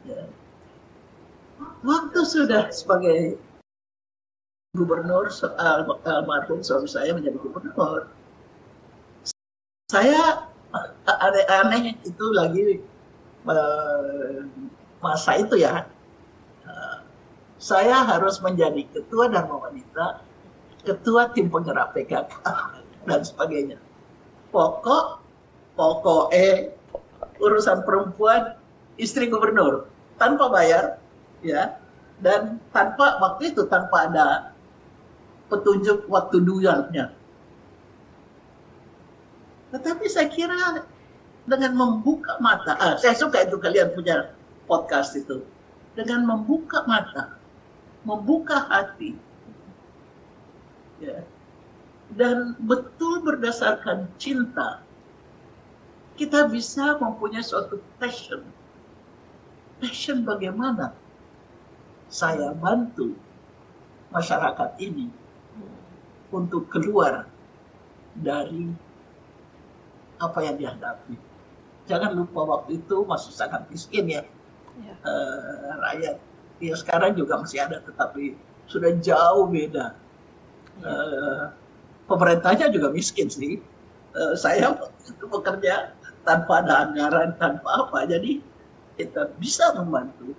[0.07, 0.27] Ya.
[1.81, 3.39] Waktu sudah sebagai
[4.75, 5.31] gubernur
[6.03, 8.11] almarhum suami saya menjadi gubernur.
[9.87, 10.51] Saya
[11.07, 12.83] aneh-aneh itu lagi
[14.99, 15.87] masa itu ya.
[17.55, 20.21] Saya harus menjadi ketua Dharma Wanita,
[20.83, 22.43] ketua tim penggerak PKK
[23.07, 23.79] dan sebagainya.
[24.51, 25.23] Pokok,
[25.75, 26.71] pokok E,
[27.39, 28.55] urusan perempuan,
[28.95, 29.91] istri gubernur.
[30.15, 30.99] Tanpa bayar,
[31.43, 31.75] ya,
[32.23, 34.55] dan tanpa waktu itu tanpa ada
[35.51, 37.11] petunjuk waktu dualnya.
[39.75, 40.87] Tetapi saya kira
[41.43, 44.31] dengan membuka mata, ah, saya suka itu kalian punya
[44.65, 45.43] podcast itu,
[45.99, 47.35] dengan membuka mata,
[48.07, 49.19] membuka hati,
[51.03, 51.21] ya,
[52.15, 54.84] dan betul berdasarkan cinta,
[56.15, 58.43] kita bisa mempunyai suatu passion.
[59.83, 60.95] Passion bagaimana
[62.07, 63.11] saya bantu
[64.15, 65.11] masyarakat ini
[66.31, 67.27] untuk keluar
[68.15, 68.71] dari
[70.23, 71.19] apa yang dihadapi.
[71.85, 74.23] Jangan lupa waktu itu masih sangat miskin ya,
[74.79, 74.95] ya.
[75.03, 76.17] Uh, rakyat.
[76.63, 78.39] Ya sekarang juga masih ada, tetapi
[78.71, 79.91] sudah jauh beda.
[80.79, 80.87] Ya.
[80.87, 81.43] Uh,
[82.07, 83.59] pemerintahnya juga miskin sih.
[84.15, 84.71] Uh, saya
[85.03, 85.91] itu bekerja
[86.25, 88.03] tanpa ada anggaran, tanpa apa.
[88.09, 88.41] Jadi
[88.97, 90.33] kita bisa membantu.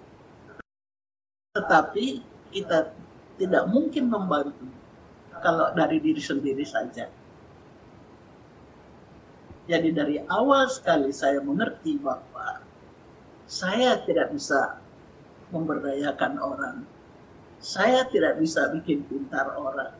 [1.54, 2.06] Tetapi
[2.52, 2.92] kita
[3.40, 4.66] tidak mungkin membantu
[5.40, 7.08] kalau dari diri sendiri saja.
[9.66, 12.62] Jadi dari awal sekali saya mengerti bahwa
[13.46, 14.78] saya tidak bisa
[15.50, 16.76] memberdayakan orang.
[17.58, 19.94] Saya tidak bisa bikin pintar orang.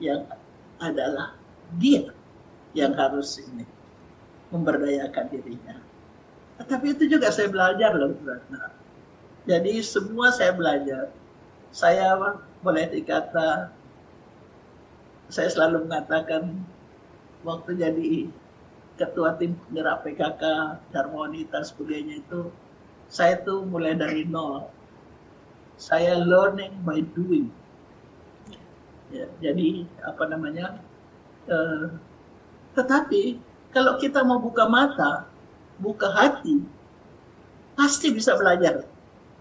[0.00, 0.26] Yang
[0.80, 1.36] adalah
[1.76, 2.08] dia
[2.72, 3.79] yang harus ini
[4.50, 5.76] memberdayakan dirinya.
[6.60, 8.12] Tetapi itu juga saya belajar loh,
[9.48, 11.08] Jadi semua saya belajar.
[11.70, 12.18] Saya
[12.60, 13.72] boleh dikata
[15.30, 16.58] saya selalu mengatakan
[17.46, 18.10] waktu jadi
[18.98, 20.42] ketua tim penggerak PKK
[20.92, 22.50] Darmonita sebagainya itu
[23.06, 24.68] saya tuh mulai dari nol
[25.80, 27.48] saya learning by doing
[29.14, 30.76] ya, jadi apa namanya
[31.48, 31.88] uh,
[32.76, 35.26] tetapi kalau kita mau buka mata
[35.80, 36.60] buka hati
[37.78, 38.84] pasti bisa belajar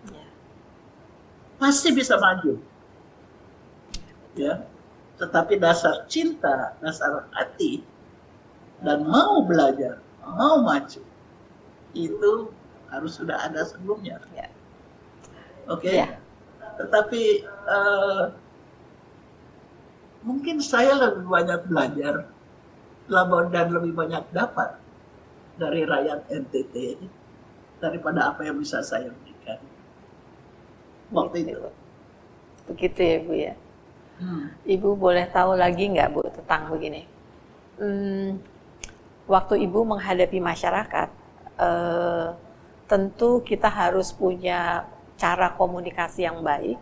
[0.07, 0.25] ya.
[1.59, 2.55] pasti bisa maju
[4.37, 4.63] ya
[5.19, 7.83] tetapi dasar cinta dasar hati
[8.79, 11.03] dan mau belajar mau maju
[11.91, 12.31] itu
[12.89, 14.47] harus sudah ada sebelumnya ya.
[15.67, 16.05] oke okay?
[16.05, 16.15] ya.
[16.79, 18.31] tetapi uh,
[20.23, 22.29] mungkin saya lebih banyak belajar
[23.09, 24.77] dan lebih banyak dapat
[25.57, 26.75] dari rakyat NTT
[27.81, 29.59] daripada apa yang bisa saya berikan.
[31.09, 31.69] Waktu itu.
[32.69, 33.53] Begitu ya bu ya?
[34.19, 34.51] Hmm.
[34.67, 37.07] Ibu boleh tahu lagi nggak Bu tentang begini?
[37.79, 38.37] Hmm,
[39.25, 41.09] waktu Ibu menghadapi masyarakat,
[41.55, 42.27] eh,
[42.85, 44.83] tentu kita harus punya
[45.15, 46.75] cara komunikasi yang baik,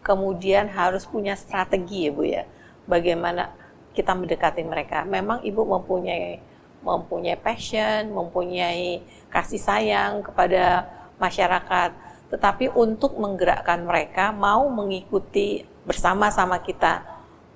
[0.00, 2.48] kemudian harus punya strategi ya Bu ya,
[2.88, 3.52] bagaimana
[3.94, 5.02] kita mendekati mereka.
[5.06, 6.40] Memang Ibu mempunyai
[6.80, 10.88] mempunyai passion, mempunyai kasih sayang kepada
[11.20, 11.92] masyarakat,
[12.32, 17.04] tetapi untuk menggerakkan mereka mau mengikuti bersama-sama kita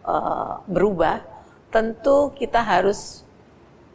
[0.05, 1.25] uh, berubah,
[1.73, 3.25] tentu kita harus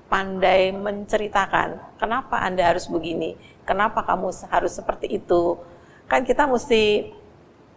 [0.10, 3.38] pandai menceritakan kenapa Anda harus begini,
[3.70, 5.62] kenapa kamu harus seperti itu.
[6.10, 7.14] Kan kita mesti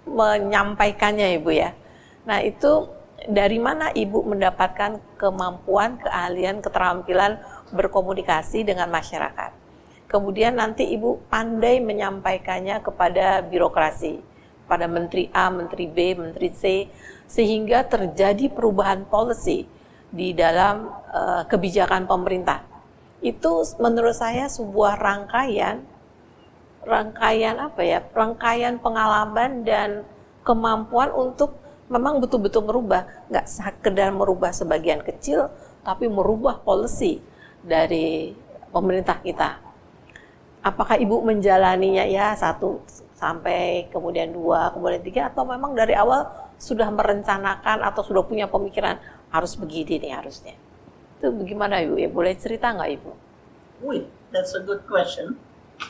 [0.09, 1.77] menyampaikannya Ibu ya.
[2.25, 2.89] Nah itu
[3.29, 7.39] dari mana Ibu mendapatkan kemampuan, keahlian, keterampilan
[7.71, 9.55] berkomunikasi dengan masyarakat?
[10.11, 14.21] Kemudian nanti Ibu pandai menyampaikannya kepada birokrasi
[14.69, 16.89] pada menteri A, menteri B, menteri C,
[17.29, 19.65] sehingga terjadi perubahan policy
[20.13, 22.61] di dalam uh, kebijakan pemerintah.
[23.25, 25.81] Itu menurut saya sebuah rangkaian
[26.83, 28.03] rangkaian apa ya?
[28.11, 30.03] Rangkaian pengalaman dan
[30.43, 31.62] kemampuan untuk
[31.93, 35.53] memang betul-betul merubah, nggak sekedar merubah sebagian kecil,
[35.85, 37.21] tapi merubah policy
[37.61, 38.33] dari
[38.73, 39.61] pemerintah kita.
[40.65, 42.81] Apakah ibu menjalaninya ya satu
[43.13, 46.27] sampai kemudian dua, kemudian tiga, atau memang dari awal
[46.57, 48.97] sudah merencanakan atau sudah punya pemikiran
[49.29, 50.55] harus begini nih harusnya.
[51.19, 51.99] Itu bagaimana Ibu?
[51.99, 53.13] Ya, boleh cerita nggak Ibu?
[53.83, 55.35] Wih, that's a good question.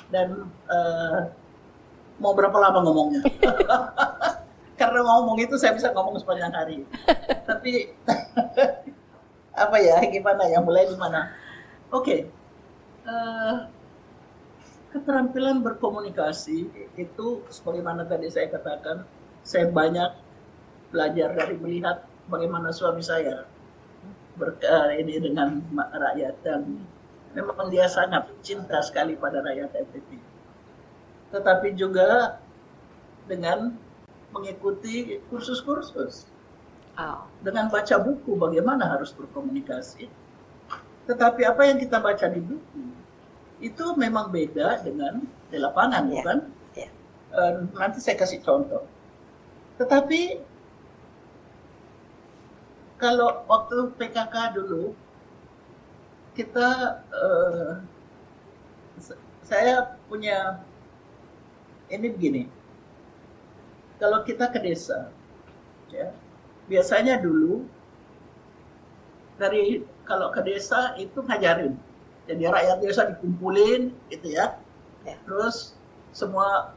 [0.08, 1.28] Dan uh,
[2.16, 3.22] mau berapa lama ngomongnya?
[4.82, 6.82] Karena ngomong itu saya bisa ngomong sepanjang hari.
[7.48, 7.94] Tapi
[9.62, 10.02] apa ya?
[10.10, 10.58] Gimana ya?
[10.58, 11.30] Mulai di mana?
[11.94, 12.02] Oke.
[12.02, 12.20] Okay.
[13.06, 13.56] Uh, eh,
[14.90, 16.66] keterampilan berkomunikasi
[16.98, 19.06] itu sebagaimana tadi saya katakan,
[19.46, 20.10] saya banyak
[20.90, 23.46] belajar dari melihat bagaimana suami saya
[24.36, 26.84] ber, uh, ini dengan rakyat dan
[27.32, 30.10] memang dia sangat cinta sekali pada rakyat NTT.
[31.32, 32.36] Tetapi juga
[33.26, 33.72] dengan
[34.32, 36.26] mengikuti kursus-kursus.
[36.96, 37.24] Oh.
[37.40, 40.08] Dengan baca buku bagaimana harus berkomunikasi.
[41.08, 42.82] Tetapi apa yang kita baca di buku
[43.62, 46.14] itu memang beda dengan di lapangan, yeah.
[46.18, 46.38] bukan?
[46.74, 46.90] Yeah.
[47.32, 48.84] Uh, nanti saya kasih contoh.
[49.78, 50.42] Tetapi
[53.00, 54.94] kalau waktu PKK dulu
[56.38, 57.82] kita uh,
[59.42, 60.62] saya punya
[61.92, 62.42] ini begini.
[64.02, 65.14] Kalau kita ke desa,
[65.94, 66.10] ya
[66.66, 67.62] biasanya dulu
[69.38, 71.78] dari kalau ke desa itu ngajarin.
[72.26, 74.58] Jadi rakyat desa dikumpulin gitu ya,
[75.06, 75.14] ya.
[75.22, 75.78] terus
[76.10, 76.74] semua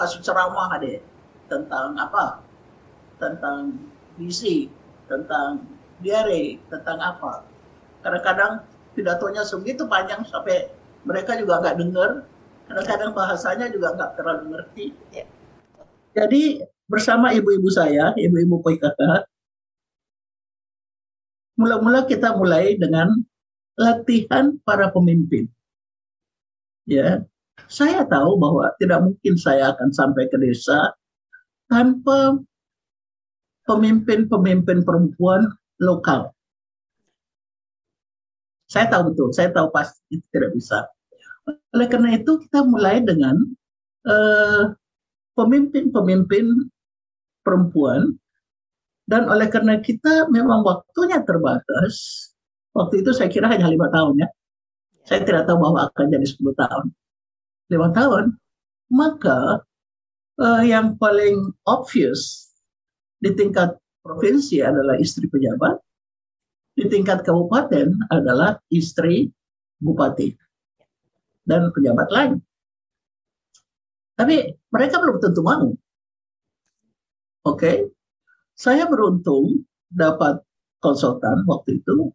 [0.00, 1.04] kasih ceramah deh
[1.52, 2.40] tentang apa?
[3.20, 3.76] Tentang
[4.16, 4.72] gizi
[5.12, 5.68] tentang
[6.00, 7.44] diare tentang apa.
[8.00, 8.64] Kadang-kadang
[8.96, 10.72] pidatonya segitu panjang sampai
[11.04, 12.10] mereka juga nggak dengar
[12.64, 14.86] kadang-kadang bahasanya juga nggak terlalu ngerti.
[15.12, 15.28] Ya.
[16.12, 19.24] Jadi bersama ibu-ibu saya ibu-ibu PKK
[21.56, 23.12] mula-mula kita mulai dengan
[23.76, 25.48] latihan para pemimpin.
[26.88, 27.22] Ya,
[27.70, 30.92] saya tahu bahwa tidak mungkin saya akan sampai ke desa
[31.70, 32.42] tanpa
[33.70, 35.46] pemimpin-pemimpin perempuan
[35.78, 36.34] lokal.
[38.66, 40.88] Saya tahu betul, saya tahu pasti tidak bisa.
[41.76, 43.36] Oleh karena itu kita mulai dengan
[44.02, 44.81] pemimpin
[45.38, 46.46] pemimpin-pemimpin
[47.42, 48.16] perempuan
[49.08, 52.32] dan oleh karena kita memang waktunya terbatas,
[52.72, 54.28] Waktu itu saya kira hanya lima tahun ya.
[55.04, 56.84] Saya tidak tahu bahwa akan jadi 10 tahun.
[57.68, 58.24] Lima tahun.
[58.92, 59.60] Maka
[60.40, 62.52] uh, yang paling obvious
[63.20, 65.78] di tingkat provinsi adalah istri pejabat,
[66.76, 69.28] di tingkat kabupaten adalah istri
[69.82, 70.32] bupati
[71.44, 72.32] dan pejabat lain.
[74.16, 75.72] Tapi mereka belum tentu mau.
[77.42, 77.76] Oke, okay?
[78.54, 80.38] saya beruntung dapat
[80.78, 82.14] konsultan waktu itu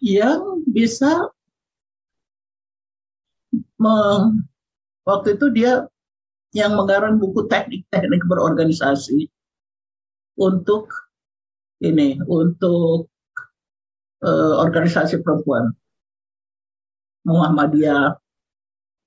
[0.00, 1.28] yang bisa
[3.76, 3.94] me,
[5.04, 5.84] waktu itu dia
[6.56, 9.28] yang mengarang buku teknik-teknik berorganisasi
[10.38, 10.88] untuk
[11.82, 13.10] ini untuk
[14.22, 15.74] uh, organisasi perempuan
[17.26, 18.16] Muhammadiyah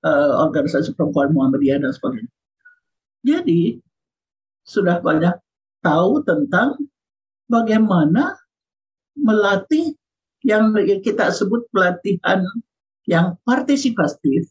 [0.08, 2.32] uh, organisasi perempuan Muhammadiyah dan sebagainya.
[3.28, 3.84] Jadi
[4.64, 5.36] sudah banyak
[5.84, 6.80] tahu tentang
[7.52, 8.36] bagaimana
[9.20, 9.96] melatih
[10.48, 10.72] yang
[11.04, 12.44] kita sebut pelatihan
[13.08, 14.48] yang partisipatif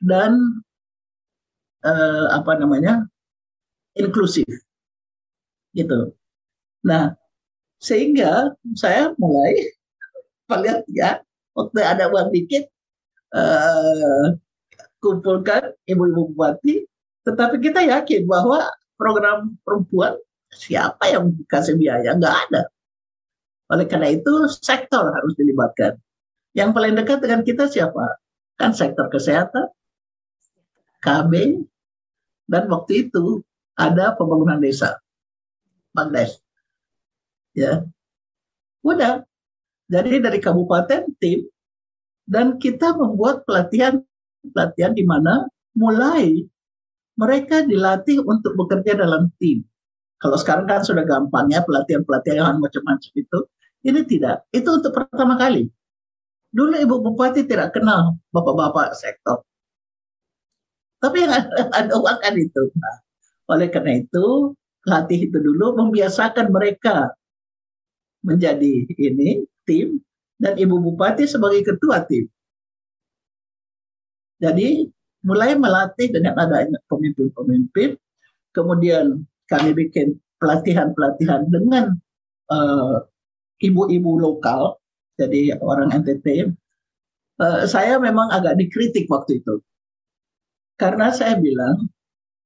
[0.00, 0.36] dan
[1.84, 3.04] uh, apa namanya
[3.96, 4.48] inklusif
[5.76, 6.16] gitu.
[6.84, 7.12] Nah,
[7.80, 9.52] sehingga saya mulai
[10.50, 11.10] melihat ya
[11.56, 12.68] waktu ada uang dikit
[13.34, 14.26] uh,
[15.00, 16.84] kumpulkan ibu-ibu bupati,
[17.24, 18.68] tetapi kita yakin bahwa
[19.00, 20.16] program perempuan
[20.52, 22.62] siapa yang kasih biaya nggak ada.
[23.70, 25.96] Oleh karena itu sektor harus dilibatkan.
[26.52, 28.18] Yang paling dekat dengan kita siapa?
[28.58, 29.70] Kan sektor kesehatan,
[30.98, 31.32] KB,
[32.50, 33.46] dan waktu itu
[33.78, 34.98] ada pembangunan desa,
[35.94, 36.42] Bangdes.
[37.54, 37.86] Ya,
[38.82, 39.22] udah.
[39.90, 41.46] Jadi dari kabupaten tim
[42.30, 43.98] dan kita membuat pelatihan
[44.54, 46.46] pelatihan di mana mulai
[47.18, 49.66] mereka dilatih untuk bekerja dalam tim.
[50.22, 53.38] Kalau sekarang kan sudah gampang ya pelatihan-pelatihan macam-macam itu.
[53.80, 54.44] Ini tidak.
[54.52, 55.68] Itu untuk pertama kali.
[56.52, 59.44] Dulu Ibu Bupati tidak kenal bapak-bapak sektor.
[61.00, 61.32] Tapi yang
[61.78, 62.62] ada uang kan itu.
[62.76, 62.96] Nah,
[63.48, 64.52] oleh karena itu,
[64.84, 67.16] latih itu dulu membiasakan mereka
[68.20, 70.04] menjadi ini tim
[70.40, 72.24] dan Ibu Bupati sebagai ketua tim.
[74.40, 74.88] Jadi
[75.20, 77.92] mulai melatih dengan adanya pemimpin-pemimpin,
[78.56, 81.92] kemudian kami bikin pelatihan-pelatihan dengan
[82.48, 83.04] uh,
[83.60, 84.80] ibu-ibu lokal,
[85.20, 86.56] jadi orang NTT.
[87.36, 89.60] Uh, saya memang agak dikritik waktu itu,
[90.80, 91.88] karena saya bilang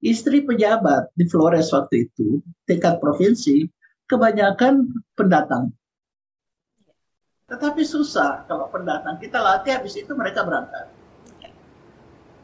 [0.03, 3.70] istri pejabat di Flores waktu itu tingkat provinsi
[4.11, 5.70] kebanyakan pendatang.
[7.45, 10.88] Tetapi susah kalau pendatang kita latih habis itu mereka berangkat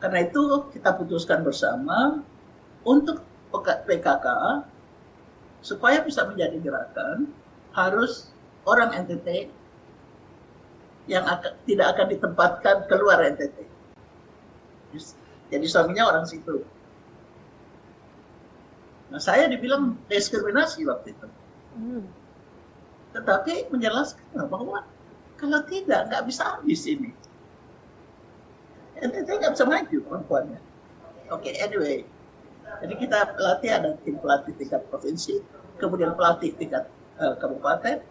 [0.00, 0.40] karena itu
[0.72, 2.24] kita putuskan bersama
[2.88, 3.20] untuk
[3.52, 4.26] PKK
[5.60, 7.28] supaya bisa menjadi gerakan
[7.76, 8.32] harus
[8.64, 9.52] orang NTT
[11.04, 13.56] yang akan, tidak akan ditempatkan keluar NTT.
[15.52, 16.64] Jadi suaminya orang situ.
[19.12, 21.28] Nah saya dibilang diskriminasi waktu itu.
[21.76, 22.04] Hmm.
[23.10, 24.86] Tetapi menjelaskan bahwa
[25.40, 27.10] kalau tidak nggak bisa habis ini
[29.00, 30.60] NTT nggak bisa maju perempuannya.
[31.32, 32.04] Oke, okay, anyway.
[32.84, 35.42] Jadi kita pelatih ada tim pelatih tingkat provinsi,
[35.80, 36.86] kemudian pelatih tingkat
[37.18, 38.04] uh, kabupaten,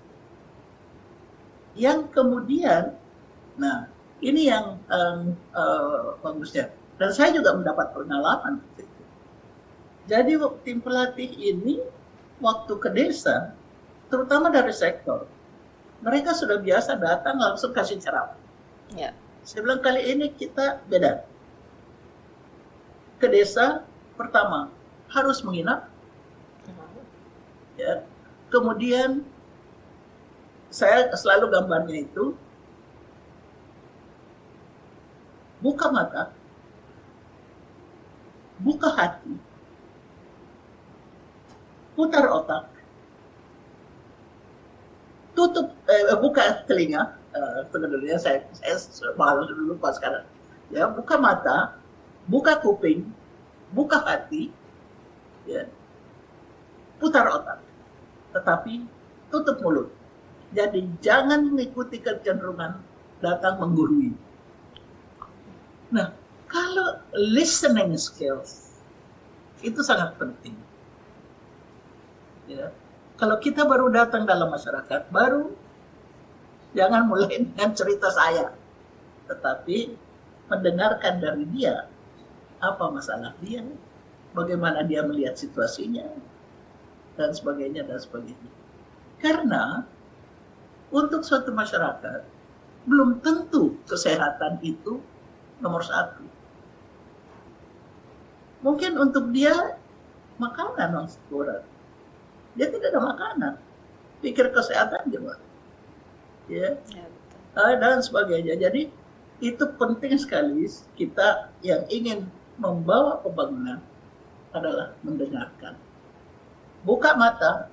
[1.80, 2.97] yang kemudian,
[3.56, 3.88] nah
[4.20, 6.74] ini yang um, uh, bagusnya.
[7.00, 8.60] Dan saya juga mendapat pengalaman.
[10.10, 10.36] Jadi
[10.68, 11.80] tim pelatih ini
[12.43, 13.56] waktu ke desa,
[14.10, 15.30] terutama dari sektor,
[16.03, 18.38] mereka sudah biasa datang langsung kasih ceramah.
[18.93, 19.14] Yeah
[19.49, 21.26] saya bilang kali ini kita beda.
[23.18, 23.82] Ke desa
[24.14, 24.70] pertama
[25.10, 25.89] harus menginap.
[27.80, 28.05] Ya.
[28.53, 29.26] Kemudian
[30.70, 32.38] saya selalu gambarnya itu
[35.66, 36.30] buka mata,
[38.62, 39.34] buka hati,
[41.97, 42.70] putar otak,
[45.39, 48.83] tutup eh, buka telinga, uh, dulu saya saya
[49.15, 50.27] malu dulu pas sekarang.
[50.67, 51.79] Ya buka mata
[52.27, 53.07] buka kuping
[53.71, 54.51] buka hati
[55.47, 55.63] ya
[56.99, 57.63] putar otak.
[58.35, 58.83] Tetapi
[59.31, 59.87] tutup mulut.
[60.51, 62.75] Jadi jangan mengikuti kecenderungan
[63.23, 64.11] datang menggurui.
[65.95, 66.11] Nah
[66.51, 68.75] kalau listening skills
[69.63, 70.59] itu sangat penting.
[72.51, 72.75] Ya
[73.20, 75.51] kalau kita baru datang dalam masyarakat baru
[76.78, 78.53] Jangan mulai dengan cerita saya,
[79.26, 79.93] tetapi
[80.49, 81.86] mendengarkan dari dia
[82.59, 83.63] apa masalah dia,
[84.36, 86.05] bagaimana dia melihat situasinya,
[87.17, 88.51] dan sebagainya dan sebagainya.
[89.20, 89.84] Karena
[90.89, 92.26] untuk suatu masyarakat
[92.88, 94.97] belum tentu kesehatan itu
[95.61, 96.26] nomor satu.
[98.59, 99.78] Mungkin untuk dia
[100.39, 101.63] makanan yang kurang.
[102.58, 103.54] Dia tidak ada makanan.
[104.20, 105.50] Pikir kesehatan gimana?
[106.50, 107.06] ya, ya
[107.56, 108.58] uh, dan sebagainya.
[108.58, 108.89] Jadi
[109.39, 110.68] itu penting sekali
[111.00, 112.28] kita yang ingin
[112.60, 113.80] membawa pembangunan
[114.52, 115.78] adalah mendengarkan.
[116.84, 117.72] Buka mata,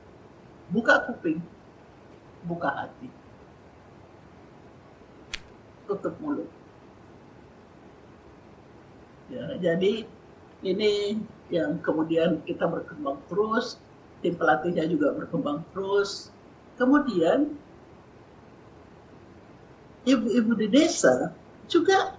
[0.70, 1.42] buka kuping,
[2.46, 3.08] buka hati.
[5.86, 6.50] Tutup mulut.
[9.26, 10.06] Ya, jadi
[10.62, 11.18] ini
[11.50, 13.78] yang kemudian kita berkembang terus,
[14.24, 16.30] tim pelatihnya juga berkembang terus.
[16.76, 17.56] Kemudian
[20.04, 21.32] ibu-ibu di desa
[21.66, 22.14] juga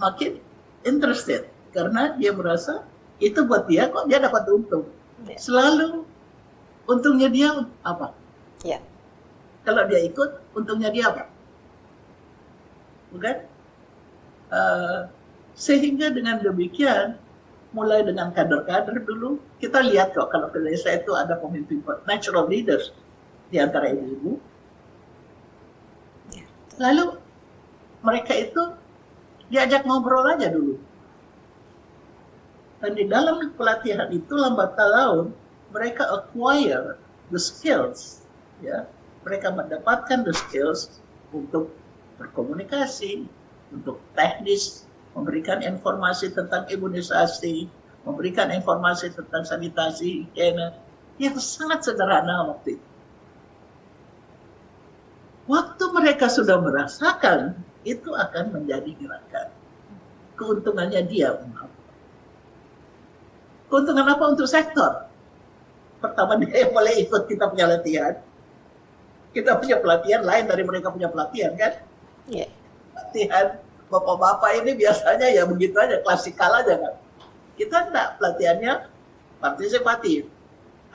[0.00, 0.40] makin
[0.86, 2.86] interested karena dia merasa
[3.20, 4.88] itu buat dia kok dia dapat untung.
[5.28, 5.36] Ya.
[5.36, 6.08] Selalu
[6.88, 8.16] untungnya dia apa?
[8.64, 8.80] Ya.
[9.62, 11.28] Kalau dia ikut, untungnya dia apa?
[13.12, 13.36] Bukan?
[14.50, 15.06] Uh,
[15.52, 17.20] sehingga dengan demikian,
[17.76, 22.96] mulai dengan kader-kader dulu, kita lihat kok kalau desa itu ada pemimpin natural leaders
[23.52, 24.40] di antara ibu-ibu.
[26.80, 27.06] Lalu
[28.00, 28.72] mereka itu
[29.52, 30.80] diajak ngobrol aja dulu.
[32.80, 35.36] Dan di dalam pelatihan itu lambat laun
[35.68, 36.96] mereka acquire
[37.28, 38.24] the skills,
[38.64, 38.88] ya,
[39.22, 41.04] mereka mendapatkan the skills
[41.36, 41.68] untuk
[42.16, 43.28] berkomunikasi,
[43.68, 47.68] untuk teknis, memberikan informasi tentang imunisasi,
[48.04, 50.72] memberikan informasi tentang sanitasi, higiene,
[51.20, 52.88] yang sangat sederhana waktu itu.
[55.50, 59.48] Waktu mereka sudah merasakan, itu akan menjadi gerakan.
[60.38, 61.36] Keuntungannya dia,
[63.70, 65.06] Keuntungan apa untuk sektor?
[66.02, 68.18] Pertama dia yang boleh ikut kita punya latihan.
[69.30, 71.78] Kita punya pelatihan lain dari mereka punya pelatihan kan?
[72.26, 72.50] Yeah.
[72.98, 76.94] Latihan bapak-bapak ini biasanya ya begitu aja, klasikal aja kan.
[77.60, 78.88] Kita enggak pelatihannya
[79.44, 80.24] partisipatif.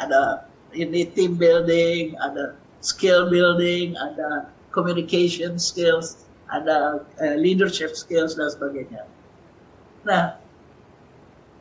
[0.01, 8.49] Ada ini team building, ada skill building, ada communication skills, ada uh, leadership skills dan
[8.49, 9.05] sebagainya.
[10.09, 10.41] Nah,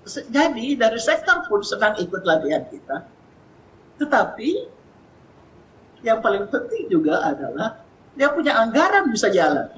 [0.09, 3.05] jadi dari sektor pun sedang ikut latihan kita.
[4.01, 4.51] Tetapi
[6.05, 7.81] yang paling penting juga adalah
[8.17, 9.69] dia punya anggaran bisa jalan.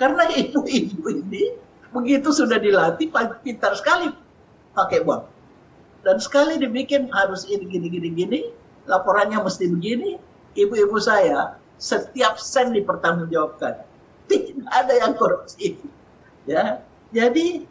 [0.00, 1.44] Karena ibu-ibu ini
[1.90, 3.10] begitu sudah dilatih
[3.42, 4.10] pintar sekali
[4.74, 5.26] pakai uang.
[6.00, 8.40] Dan sekali dibikin harus ini gini gini gini,
[8.88, 10.16] laporannya mesti begini.
[10.56, 13.84] Ibu-ibu saya setiap sen dipertanggungjawabkan.
[14.30, 15.76] Tidak ada yang korupsi.
[16.48, 16.80] Ya.
[17.10, 17.66] Jadi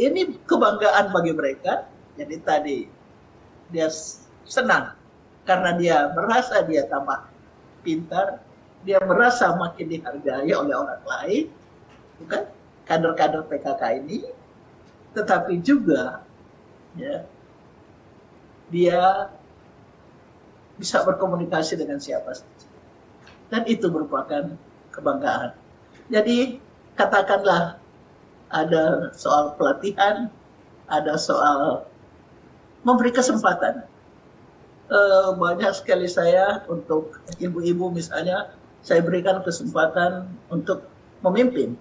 [0.00, 1.86] ini kebanggaan bagi mereka.
[2.18, 2.76] Jadi tadi
[3.70, 3.88] dia
[4.44, 4.98] senang
[5.46, 7.24] karena dia merasa dia tambah
[7.80, 8.42] pintar,
[8.84, 11.44] dia merasa makin dihargai oleh orang lain,
[12.20, 12.42] bukan
[12.86, 14.28] kader-kader PKK ini,
[15.16, 16.24] tetapi juga
[16.98, 17.26] ya
[18.70, 19.30] dia
[20.80, 22.68] bisa berkomunikasi dengan siapa saja.
[23.50, 24.56] Dan itu merupakan
[24.94, 25.52] kebanggaan.
[26.08, 26.62] Jadi
[26.94, 27.76] katakanlah
[28.50, 30.30] ada soal pelatihan,
[30.86, 31.86] ada soal
[32.82, 33.84] memberi kesempatan.
[34.90, 38.50] Uh, banyak sekali saya untuk ibu-ibu misalnya,
[38.82, 40.82] saya berikan kesempatan untuk
[41.22, 41.78] memimpin.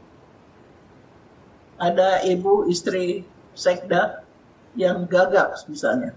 [1.79, 3.23] Ada ibu istri
[3.55, 4.23] sekda
[4.75, 6.11] yang gagap misalnya.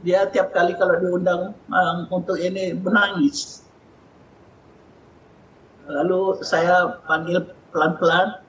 [0.00, 3.64] Dia tiap kali kalau diundang um, untuk ini menangis.
[5.88, 8.40] Lalu saya panggil pelan-pelan,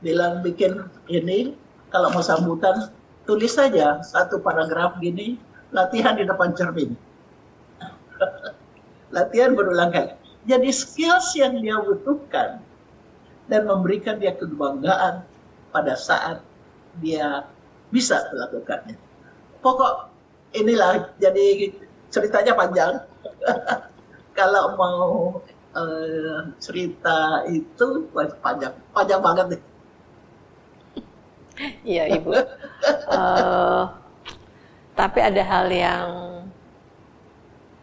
[0.00, 1.52] bilang bikin ini
[1.92, 2.88] kalau mau sambutan
[3.28, 5.36] tulis saja satu paragraf gini
[5.70, 6.96] latihan di depan cermin
[9.14, 10.12] latihan berulang kali
[10.48, 12.64] jadi skills yang dia butuhkan
[13.52, 15.20] dan memberikan dia kebanggaan
[15.70, 16.42] pada saat
[16.98, 17.46] dia
[17.90, 18.94] bisa melakukannya
[19.62, 20.10] pokok
[20.54, 21.70] inilah jadi
[22.10, 22.94] ceritanya panjang
[24.38, 25.10] kalau mau
[25.74, 28.06] uh, cerita itu
[28.42, 29.62] panjang panjang banget nih
[31.84, 32.32] Iya ibu.
[32.32, 33.82] uh,
[34.96, 36.08] tapi ada hal yang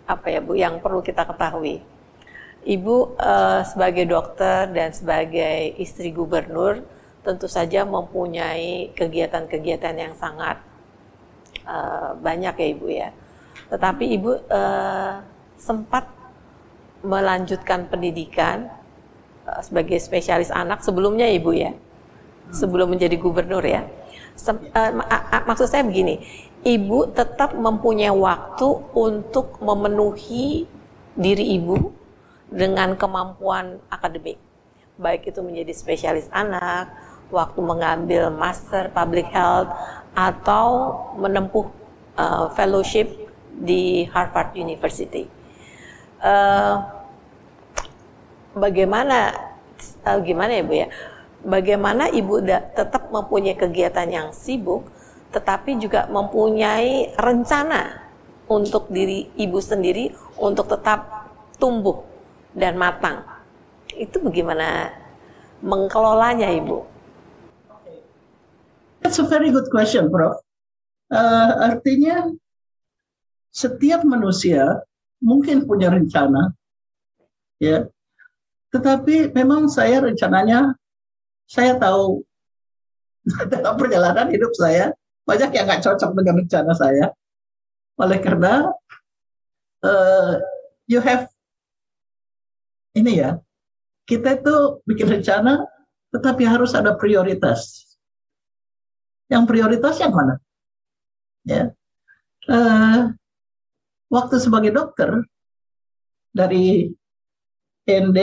[0.07, 1.83] apa ya bu yang perlu kita ketahui.
[2.67, 6.83] Ibu uh, sebagai dokter dan sebagai istri gubernur
[7.27, 10.63] tentu saja mempunyai kegiatan-kegiatan yang sangat
[11.67, 13.09] uh, banyak ya ibu ya.
[13.67, 15.19] Tetapi ibu uh,
[15.59, 16.07] sempat
[17.03, 18.71] melanjutkan pendidikan
[19.43, 21.75] uh, sebagai spesialis anak sebelumnya ibu ya
[22.55, 23.83] sebelum menjadi gubernur ya.
[24.39, 24.91] Sem, uh,
[25.43, 26.23] maksud saya begini,
[26.63, 30.63] ibu tetap mempunyai waktu untuk memenuhi
[31.17, 31.91] diri ibu
[32.47, 34.39] dengan kemampuan akademik,
[34.95, 39.71] baik itu menjadi spesialis anak, waktu mengambil master public health
[40.15, 41.67] atau menempuh
[42.17, 43.11] uh, fellowship
[43.57, 45.29] di Harvard University.
[46.17, 46.81] Uh,
[48.57, 49.33] bagaimana,
[50.05, 50.87] uh, gimana ya bu ya?
[51.47, 52.41] bagaimana ibu
[52.73, 54.83] tetap mempunyai kegiatan yang sibuk,
[55.31, 58.03] tetapi juga mempunyai rencana
[58.47, 62.03] untuk diri ibu sendiri untuk tetap tumbuh
[62.55, 63.23] dan matang.
[63.91, 64.93] Itu bagaimana
[65.61, 66.96] mengelolanya ibu?
[69.07, 70.35] That's a very good question, Prof.
[71.07, 72.27] Uh, artinya
[73.55, 74.83] setiap manusia
[75.23, 76.51] mungkin punya rencana,
[77.55, 77.87] ya.
[78.75, 80.75] Tetapi memang saya rencananya
[81.47, 82.19] saya tahu
[83.55, 84.91] dalam perjalanan hidup saya
[85.23, 87.07] banyak yang nggak cocok dengan rencana saya.
[88.03, 88.67] Oleh karena
[89.87, 90.35] uh,
[90.83, 91.31] you have
[92.91, 93.39] ini ya,
[94.03, 95.63] kita itu bikin rencana,
[96.11, 97.86] tetapi harus ada prioritas.
[99.27, 100.39] Yang prioritas yang mana?
[101.47, 101.71] Ya,
[102.51, 103.11] uh,
[104.11, 105.23] waktu sebagai dokter,
[106.35, 106.91] dari
[107.87, 108.19] ND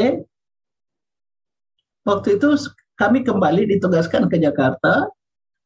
[2.05, 2.49] waktu itu
[2.95, 5.09] kami kembali ditugaskan ke Jakarta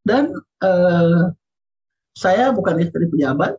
[0.07, 0.33] dan
[0.63, 1.35] uh,
[2.15, 3.59] saya bukan istri pejabat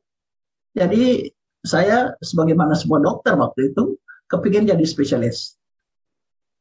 [0.73, 1.29] jadi
[1.61, 3.99] saya sebagaimana semua dokter waktu itu
[4.31, 5.59] kepingin jadi spesialis.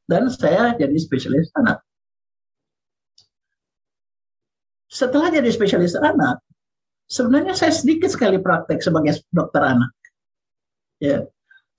[0.08, 1.84] Dan saya jadi spesialis anak
[4.89, 6.41] setelah jadi spesialis anak
[7.09, 9.93] sebenarnya saya sedikit sekali praktek sebagai dokter anak.
[11.01, 11.24] Ya.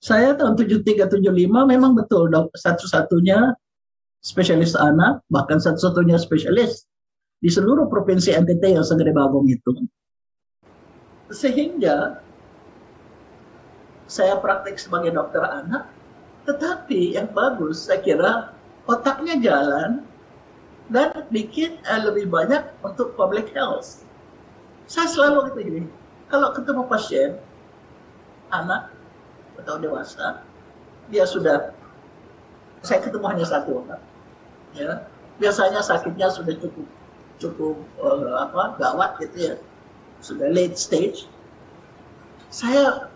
[0.00, 1.28] Saya tahun 73 75
[1.68, 3.52] memang betul satu-satunya
[4.24, 6.88] spesialis anak bahkan satu-satunya spesialis
[7.40, 9.76] di seluruh provinsi NTT yang segede Bagong itu.
[11.28, 12.24] Sehingga
[14.08, 15.86] saya praktek sebagai dokter anak
[16.48, 18.32] tetapi yang bagus saya kira
[18.88, 20.02] otaknya jalan
[20.90, 24.04] dan bikin uh, lebih banyak untuk public health
[24.90, 25.82] saya selalu gitu gini,
[26.26, 27.38] kalau ketemu pasien,
[28.50, 28.90] anak
[29.62, 30.42] atau dewasa,
[31.14, 31.70] dia sudah,
[32.82, 34.02] saya ketemu hanya satu orang,
[34.74, 35.06] ya,
[35.38, 36.86] biasanya sakitnya sudah cukup
[37.38, 39.54] cukup uh, apa gawat gitu ya,
[40.18, 41.30] sudah late stage.
[42.50, 43.06] Saya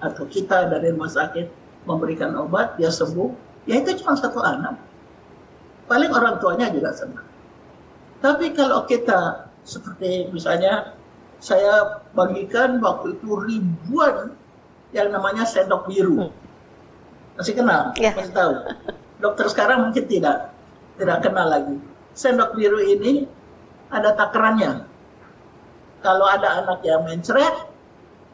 [0.00, 1.52] atau kita dari rumah sakit
[1.84, 3.28] memberikan obat, dia sembuh,
[3.68, 4.80] ya itu cuma satu anak.
[5.86, 7.26] Paling orang tuanya juga senang.
[8.18, 10.94] Tapi kalau kita seperti misalnya
[11.38, 14.34] saya bagikan waktu itu ribuan
[14.94, 16.26] yang namanya sendok biru.
[16.26, 16.32] Hmm.
[17.36, 17.92] Masih kenal?
[18.00, 18.16] Ya.
[18.16, 18.52] Masih tahu?
[19.20, 20.50] Dokter sekarang mungkin tidak
[20.96, 21.76] tidak kenal lagi.
[22.16, 23.28] Sendok biru ini
[23.92, 24.88] ada takarannya.
[26.00, 27.68] Kalau ada anak yang mencret,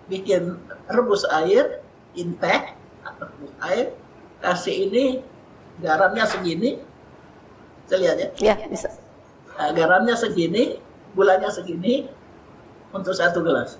[0.07, 0.61] bikin
[0.93, 1.81] rebus air,
[2.15, 3.87] intek, atau rebus air,
[4.45, 5.05] kasih ini
[5.81, 6.79] garamnya segini,
[7.93, 8.57] saya lihat ya.
[8.57, 8.88] Ya, bisa.
[9.61, 10.80] Nah, garamnya segini,
[11.12, 12.09] gulanya segini
[12.97, 13.76] untuk satu gelas.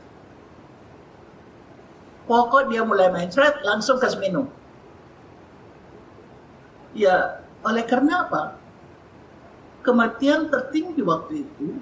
[2.29, 4.53] Pokok dia mulai mencret, langsung kasih minum.
[6.93, 8.61] Ya, oleh karena apa?
[9.81, 11.81] Kematian tertinggi waktu itu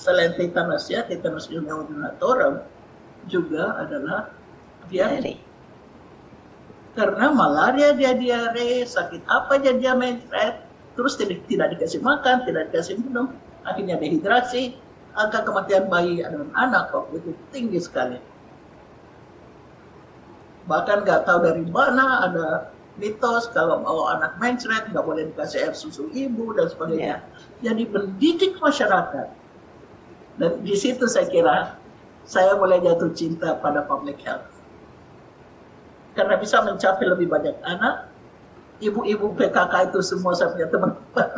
[0.00, 2.64] selain tetanusnya, tetanus uniodinatorum
[3.28, 4.32] juga adalah
[4.88, 5.45] diare.
[6.96, 10.64] Karena malaria dia diare, sakit apa aja dia mencret,
[10.96, 13.36] terus tidak, tidak dikasih makan, tidak dikasih minum,
[13.68, 14.80] akhirnya dehidrasi,
[15.12, 18.16] angka kematian bayi dan anak waktu itu tinggi sekali.
[20.64, 22.48] Bahkan nggak tahu dari mana ada
[22.96, 27.20] mitos kalau mau anak mencret nggak boleh dikasih air susu ibu dan sebagainya.
[27.60, 27.70] Yeah.
[27.72, 29.28] Jadi mendidik masyarakat.
[30.36, 31.56] Dan di situ saya kira
[32.24, 34.55] saya mulai jatuh cinta pada public health.
[36.16, 38.08] Karena bisa mencapai lebih banyak anak,
[38.80, 41.28] ibu-ibu PKK itu semua saya punya teman-teman.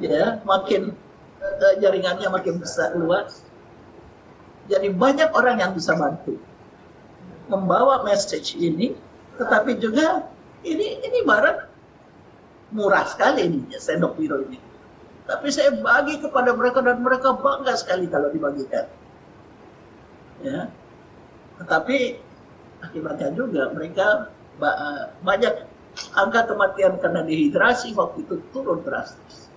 [0.08, 0.96] ya, makin
[1.40, 3.44] uh, jaringannya makin besar luas.
[4.72, 6.38] Jadi banyak orang yang bisa bantu
[7.50, 8.96] membawa message ini,
[9.36, 10.24] tetapi juga
[10.64, 11.68] ini ini barang
[12.72, 14.56] murah sekali ini ya, sendok biru ini.
[15.28, 18.86] Tapi saya bagi kepada mereka dan mereka bangga sekali kalau dibagikan.
[20.42, 20.66] Ya.
[21.62, 22.18] Tetapi
[22.82, 24.30] akibatnya juga mereka
[25.22, 25.54] banyak
[26.16, 29.48] angka kematian karena dehidrasi waktu itu turun drastis.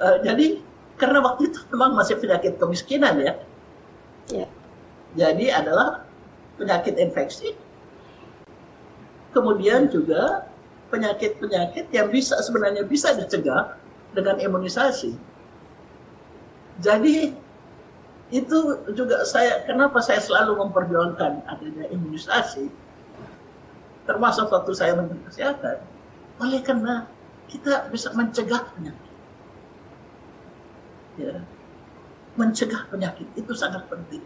[0.00, 0.62] Uh, jadi
[0.96, 3.34] karena waktu itu memang masih penyakit kemiskinan ya.
[4.30, 4.50] Yeah.
[5.18, 6.06] Jadi adalah
[6.56, 7.56] penyakit infeksi.
[9.34, 10.46] Kemudian juga
[10.90, 13.78] penyakit-penyakit yang bisa sebenarnya bisa dicegah
[14.14, 15.14] dengan imunisasi.
[16.80, 17.34] Jadi
[18.30, 18.58] itu
[18.94, 22.70] juga saya kenapa saya selalu memperjuangkan adanya imunisasi
[24.10, 25.78] termasuk waktu saya menteri kesehatan,
[26.42, 27.06] oleh karena
[27.46, 29.14] kita bisa mencegah penyakit.
[31.22, 31.34] Ya.
[32.34, 34.22] Mencegah penyakit itu sangat penting.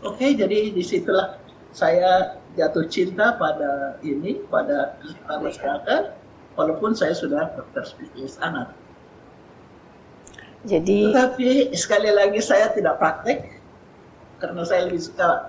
[0.00, 1.36] Oke, jadi di situlah
[1.76, 4.96] saya jatuh cinta pada ini, pada
[5.28, 6.16] masyarakat,
[6.56, 8.72] walaupun saya sudah dokter spesialis anak.
[10.68, 13.48] Jadi, tetapi sekali lagi saya tidak praktek
[14.40, 15.48] karena saya lebih suka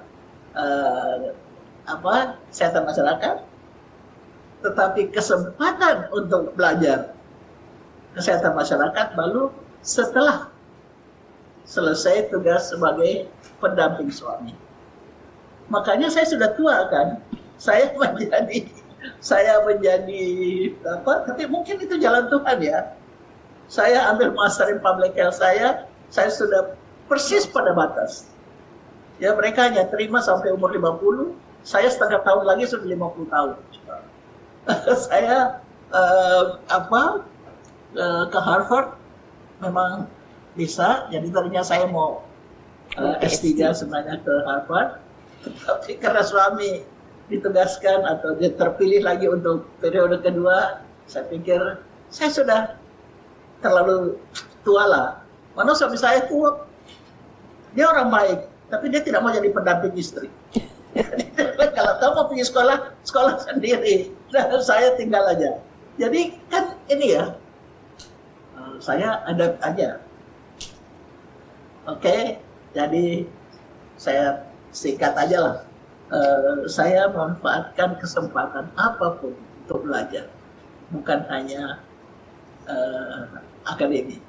[0.55, 1.35] uh,
[1.83, 3.35] apa kesehatan masyarakat,
[4.63, 7.11] tetapi kesempatan untuk belajar
[8.15, 9.51] kesehatan masyarakat baru
[9.83, 10.47] setelah
[11.67, 13.27] selesai tugas sebagai
[13.59, 14.55] pendamping suami.
[15.71, 17.19] Makanya saya sudah tua kan,
[17.59, 18.67] saya menjadi
[19.19, 20.25] saya menjadi
[20.85, 21.25] apa?
[21.25, 22.79] Tapi mungkin itu jalan Tuhan ya.
[23.71, 26.75] Saya ambil master in public health saya, saya sudah
[27.07, 28.27] persis pada batas.
[29.15, 31.31] Ya mereka hanya terima sampai umur 50,
[31.63, 33.51] saya setengah tahun lagi sudah 50 tahun.
[35.07, 37.23] saya uh, apa
[37.95, 38.99] uh, ke Harvard
[39.63, 40.03] memang
[40.59, 42.27] bisa, jadi tadinya saya mau
[42.99, 44.99] uh, S3 sebenarnya ke Harvard,
[45.47, 46.83] tetapi karena suami
[47.31, 51.79] ditugaskan atau dia terpilih lagi untuk periode kedua, saya pikir
[52.11, 52.80] saya sudah
[53.61, 54.17] terlalu
[54.65, 55.07] tua lah.
[55.53, 56.65] Mana suami saya tua,
[57.77, 60.27] dia orang baik, tapi dia tidak mau jadi pendamping istri.
[61.77, 64.11] kalau kamu mau punya sekolah, sekolah sendiri.
[64.31, 65.59] Dan saya tinggal aja.
[65.99, 67.35] Jadi kan ini ya,
[68.81, 70.01] saya ada aja.
[71.85, 72.37] Oke,
[72.73, 73.25] jadi
[73.97, 75.57] saya singkat aja lah.
[76.11, 79.31] Uh, saya memanfaatkan kesempatan apa pun
[79.63, 80.27] untuk belajar,
[80.91, 81.79] bukan hanya
[82.71, 84.23] uh, akademik,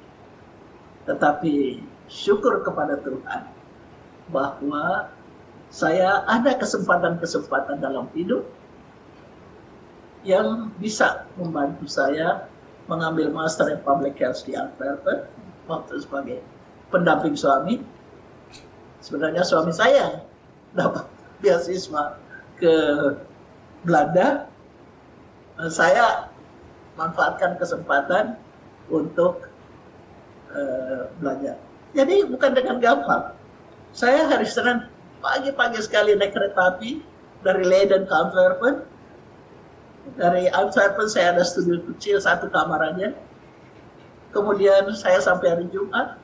[1.07, 1.79] tetapi
[2.11, 3.47] syukur kepada Tuhan
[4.31, 5.07] bahwa
[5.73, 8.45] saya ada kesempatan-kesempatan dalam hidup
[10.23, 12.45] yang bisa membantu saya
[12.87, 15.27] mengambil Master in Public Health di Antwerpen
[15.67, 16.39] waktu sebagai
[16.91, 17.81] pendamping suami.
[19.03, 20.23] Sebenarnya suami saya
[20.71, 21.03] dapat
[21.43, 22.15] beasiswa
[22.55, 22.75] ke
[23.83, 24.47] Belanda,
[25.67, 26.31] saya
[26.99, 28.37] manfaatkan kesempatan
[28.89, 29.49] untuk
[30.53, 31.57] uh, belajar.
[31.93, 33.33] Jadi bukan dengan gampang.
[33.93, 34.89] Saya hari Senin
[35.21, 37.01] pagi-pagi sekali naik kereta api
[37.45, 38.75] dari Leiden ke Antwerpen.
[40.17, 43.13] Dari Antwerpen saya ada studio kecil satu kamar aja.
[44.33, 46.17] Kemudian saya sampai hari Jumat.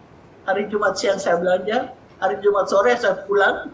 [0.49, 3.71] Hari Jumat siang saya belajar hari Jumat sore saya pulang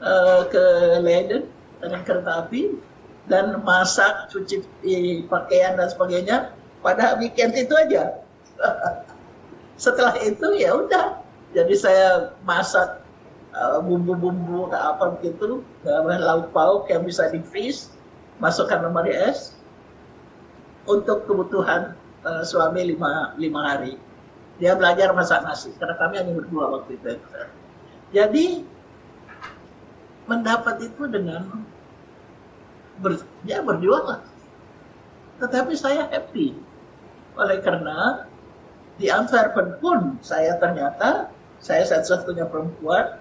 [0.00, 0.64] uh, ke
[1.04, 1.46] Leiden
[1.78, 2.72] dengan kereta api
[3.28, 4.60] dan masak, cuci
[5.32, 6.36] pakaian dan sebagainya
[6.84, 8.20] pada weekend itu aja.
[9.84, 11.18] Setelah itu ya udah,
[11.56, 12.08] jadi saya
[12.44, 13.00] masak
[13.56, 17.90] uh, bumbu-bumbu apa begitu, uh, lauk pauk yang bisa di freeze,
[18.38, 19.56] masukkan lemari es
[20.84, 21.96] untuk kebutuhan
[22.28, 23.96] uh, suami lima, lima hari.
[24.62, 27.18] Dia belajar masak nasi karena kami hanya berdua waktu itu.
[28.14, 28.62] Jadi
[30.30, 31.66] mendapat itu dengan
[33.00, 34.20] ber, ya berjuang lah
[35.42, 36.54] tetapi saya happy
[37.34, 38.28] oleh karena
[38.98, 43.18] di Antwerpen pun saya ternyata saya satu-satunya perempuan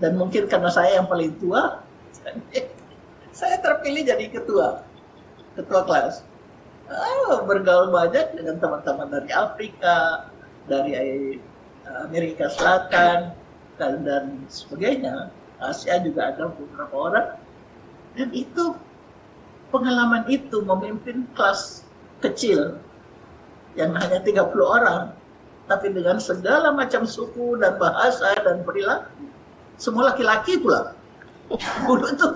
[0.00, 1.84] dan mungkin karena saya yang paling tua
[3.38, 4.80] saya terpilih jadi ketua
[5.58, 6.24] ketua kelas
[6.88, 10.28] oh, bergaul banyak dengan teman-teman dari Afrika
[10.64, 11.36] dari eh,
[12.04, 13.36] Amerika Selatan
[13.76, 15.30] dan, dan sebagainya.
[15.62, 17.28] Asia juga ada beberapa orang.
[18.14, 18.74] Dan itu
[19.74, 21.82] pengalaman itu memimpin kelas
[22.22, 22.78] kecil
[23.74, 25.10] yang hanya 30 orang
[25.66, 29.26] tapi dengan segala macam suku dan bahasa dan perilaku
[29.74, 30.94] semua laki-laki pula
[31.82, 32.28] dulu itu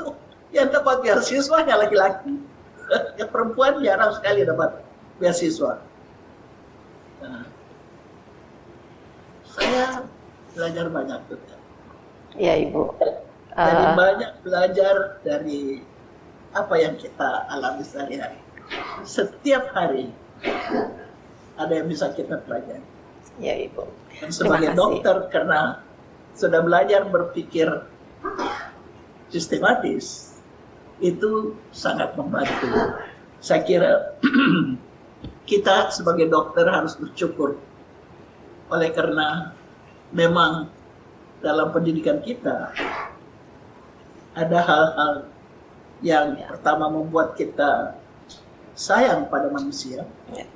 [0.50, 2.34] yang dapat beasiswa hanya laki-laki
[3.22, 4.82] yang perempuan jarang sekali dapat
[5.22, 5.78] beasiswa
[7.22, 7.46] nah,
[9.46, 10.08] saya
[10.58, 11.20] belajar banyak.
[12.34, 12.94] Ya ibu.
[13.54, 15.82] Jadi uh, banyak belajar dari
[16.56, 18.40] apa yang kita alami sehari-hari.
[19.04, 20.12] Setiap hari
[21.58, 22.84] ada yang bisa kita pelajari.
[23.38, 23.86] Ya ibu.
[24.18, 25.82] Dan sebagai dokter karena
[26.34, 27.66] sudah belajar berpikir
[29.30, 30.38] sistematis
[30.98, 32.98] itu sangat membantu.
[33.38, 33.92] Saya kira
[35.50, 37.58] kita sebagai dokter harus bersyukur
[38.68, 39.54] oleh karena
[40.10, 40.68] memang
[41.38, 42.74] dalam pendidikan kita
[44.34, 45.12] ada hal-hal
[46.04, 46.54] yang ya.
[46.54, 47.98] pertama membuat kita
[48.78, 50.46] sayang pada manusia, ya.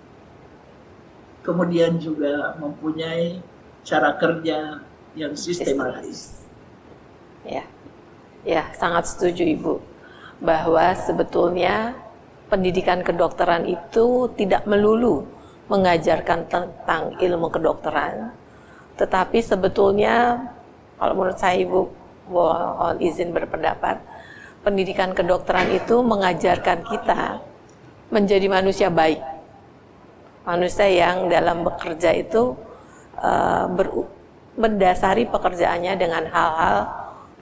[1.42, 3.42] kemudian juga mempunyai
[3.82, 4.78] cara kerja
[5.18, 6.46] yang sistematis.
[7.42, 7.66] Ya,
[8.46, 9.74] ya sangat setuju ibu
[10.38, 11.98] bahwa sebetulnya
[12.46, 15.26] pendidikan kedokteran itu tidak melulu
[15.66, 18.34] mengajarkan tentang ilmu kedokteran,
[18.98, 20.38] tetapi sebetulnya
[21.02, 21.80] kalau menurut saya Ibu
[22.30, 23.98] mohon izin berpendapat,
[24.62, 27.42] pendidikan kedokteran itu mengajarkan kita
[28.10, 29.20] menjadi manusia baik.
[30.42, 32.54] Manusia yang dalam bekerja itu
[33.18, 34.06] uh, ber,
[34.58, 36.76] mendasari pekerjaannya dengan hal-hal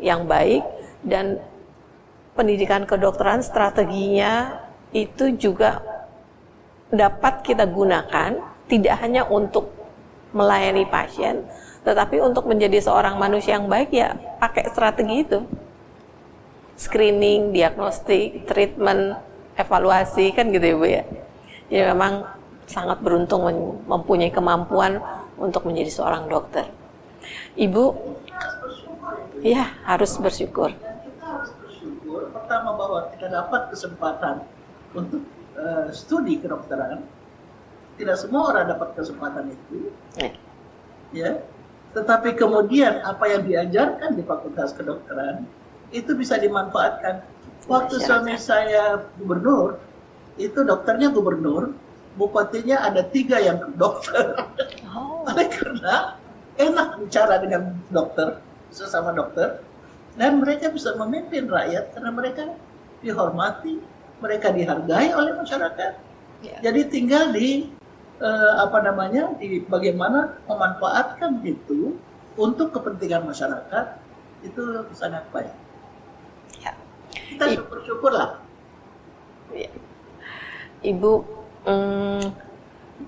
[0.00, 0.64] yang baik
[1.04, 1.40] dan
[2.36, 4.62] pendidikan kedokteran strateginya
[4.92, 5.80] itu juga
[6.90, 9.70] dapat kita gunakan tidak hanya untuk
[10.30, 11.42] melayani pasien,
[11.82, 15.42] tetapi untuk menjadi seorang manusia yang baik ya pakai strategi itu.
[16.80, 19.20] Screening, diagnostik, treatment,
[19.60, 21.04] evaluasi kan gitu ya Bu ya.
[21.68, 22.24] Jadi memang
[22.64, 23.44] sangat beruntung
[23.84, 24.96] mempunyai kemampuan
[25.36, 26.64] untuk menjadi seorang dokter.
[27.52, 27.84] Ibu,
[29.44, 30.72] ya harus bersyukur.
[30.72, 34.34] Kita harus bersyukur pertama bahwa kita dapat kesempatan
[34.96, 35.22] untuk
[35.60, 37.04] uh, studi kedokteran
[38.00, 40.32] tidak semua orang dapat kesempatan itu ya,
[41.12, 41.30] ya.
[41.92, 45.42] Tetapi kemudian apa yang diajarkan di Fakultas Kedokteran
[45.90, 47.22] itu bisa dimanfaatkan.
[47.70, 49.78] Waktu suami saya gubernur,
[50.40, 51.76] itu dokternya gubernur,
[52.18, 54.34] bupatinya ada tiga yang dokter.
[54.90, 55.22] Oh.
[55.28, 56.18] Oleh karena
[56.58, 58.42] enak bicara dengan dokter,
[58.74, 59.62] sesama dokter,
[60.18, 62.42] dan mereka bisa memimpin rakyat karena mereka
[63.04, 63.78] dihormati,
[64.18, 65.92] mereka dihargai oleh masyarakat.
[66.40, 66.60] Yeah.
[66.64, 67.68] Jadi tinggal di
[68.20, 71.96] uh, apa namanya di bagaimana memanfaatkan itu
[72.36, 73.86] untuk kepentingan masyarakat
[74.44, 75.52] itu sangat baik.
[77.10, 78.28] Kita syukur-syukurlah.
[79.54, 79.70] Ya.
[80.80, 81.12] Ibu,
[81.66, 82.22] mm,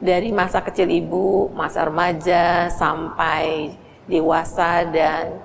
[0.02, 3.76] dari masa kecil ibu, masa remaja sampai
[4.10, 5.38] dewasa dan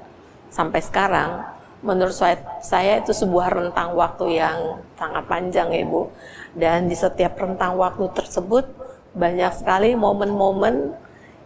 [0.49, 1.45] sampai sekarang,
[1.85, 6.09] menurut saya, saya itu sebuah rentang waktu yang sangat panjang ya ibu.
[6.57, 8.65] Dan di setiap rentang waktu tersebut
[9.13, 10.97] banyak sekali momen-momen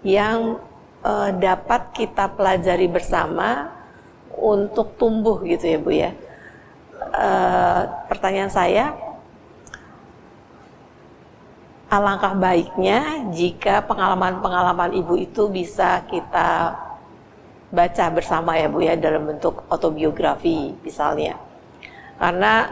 [0.08, 0.58] yang
[1.04, 3.70] uh, dapat kita pelajari bersama
[4.34, 6.12] untuk tumbuh gitu ya Bu ya.
[7.12, 8.96] Uh, pertanyaan saya,
[11.92, 16.72] alangkah baiknya jika pengalaman-pengalaman Ibu itu bisa kita
[17.68, 21.36] baca bersama ya Bu ya dalam bentuk autobiografi misalnya.
[22.16, 22.72] Karena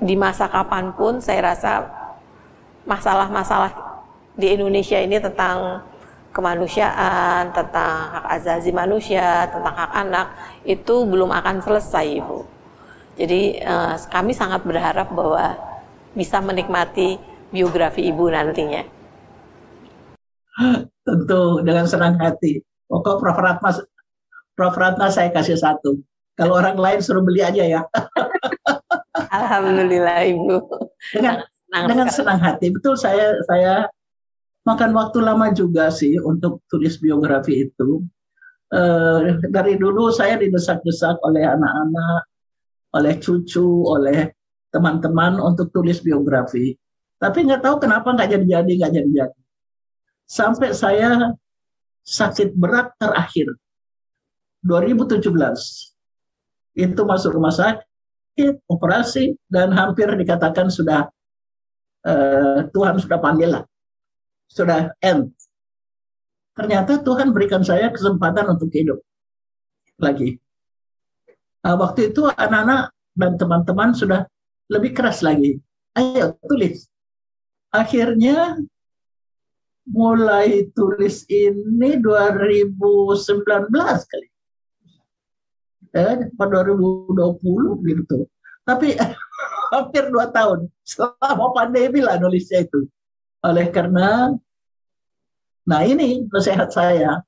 [0.00, 1.84] di masa kapan pun saya rasa
[2.88, 3.76] masalah-masalah
[4.40, 5.84] di Indonesia ini tentang
[6.32, 10.26] kemanusiaan, tentang hak azazi manusia, tentang hak anak
[10.64, 12.55] itu belum akan selesai, Ibu.
[13.16, 15.56] Jadi uh, kami sangat berharap bahwa
[16.12, 17.16] bisa menikmati
[17.48, 18.84] biografi Ibu nantinya.
[21.04, 22.60] Tentu dengan senang hati.
[22.88, 23.38] Pokok Prof.
[23.40, 23.70] Ratna,
[24.56, 24.76] Prof.
[24.76, 26.00] Ratna saya kasih satu.
[26.36, 27.80] Kalau orang lain suruh beli aja ya.
[29.40, 30.56] Alhamdulillah Ibu.
[31.16, 32.18] Dengan senang dengan sekali.
[32.20, 32.66] senang hati.
[32.72, 33.88] Betul saya saya
[34.68, 38.04] makan waktu lama juga sih untuk tulis biografi itu.
[38.66, 42.22] Uh, dari dulu saya didesak-desak oleh anak-anak,
[42.96, 44.32] oleh cucu, oleh
[44.72, 46.72] teman-teman untuk tulis biografi.
[47.16, 49.40] Tapi nggak tahu kenapa nggak jadi-jadi, nggak jadi-jadi.
[50.26, 51.32] Sampai saya
[52.06, 53.52] sakit berat terakhir
[54.62, 55.22] 2017
[56.76, 61.08] itu masuk rumah sakit, operasi dan hampir dikatakan sudah
[62.04, 63.64] uh, Tuhan sudah panggil lah,
[64.50, 65.32] sudah end.
[66.56, 69.00] Ternyata Tuhan berikan saya kesempatan untuk hidup
[70.00, 70.40] lagi.
[71.66, 74.22] Uh, waktu itu anak-anak dan teman-teman sudah
[74.70, 75.58] lebih keras lagi.
[75.98, 76.86] Ayo tulis.
[77.74, 78.54] Akhirnya
[79.90, 83.18] mulai tulis ini 2019
[84.06, 84.28] kali.
[85.96, 88.30] Eh, 2020 gitu.
[88.62, 88.94] Tapi
[89.74, 92.86] hampir dua tahun selama pandemi lah nulisnya itu.
[93.42, 94.34] Oleh karena,
[95.66, 97.22] nah ini nasihat saya,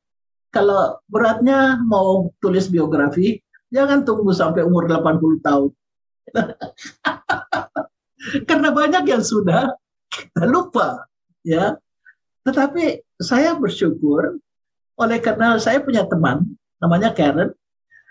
[0.54, 3.38] kalau beratnya mau tulis biografi,
[3.72, 5.70] jangan tunggu sampai umur 80 tahun.
[8.48, 9.72] karena banyak yang sudah
[10.12, 11.08] kita lupa,
[11.44, 11.76] ya.
[12.44, 14.40] Tetapi saya bersyukur
[14.98, 16.42] oleh karena saya punya teman
[16.82, 17.54] namanya Karen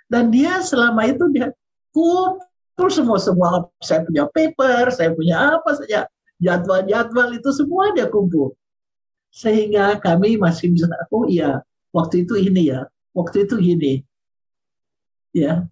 [0.07, 1.51] dan dia selama itu dia
[1.91, 6.07] kumpul semua semua saya punya paper, saya punya apa saja
[6.39, 8.55] jadwal-jadwal itu semua dia kumpul
[9.33, 11.59] sehingga kami masih bisa oh iya
[11.91, 13.93] waktu itu ini ya waktu itu gini
[15.45, 15.65] ya.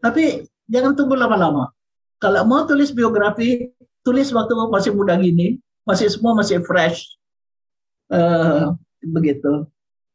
[0.00, 1.72] Tapi jangan tunggu lama-lama.
[2.16, 3.68] Kalau mau tulis biografi
[4.06, 7.18] tulis waktu masih muda gini masih semua masih fresh.
[8.06, 9.66] Uh, begitu.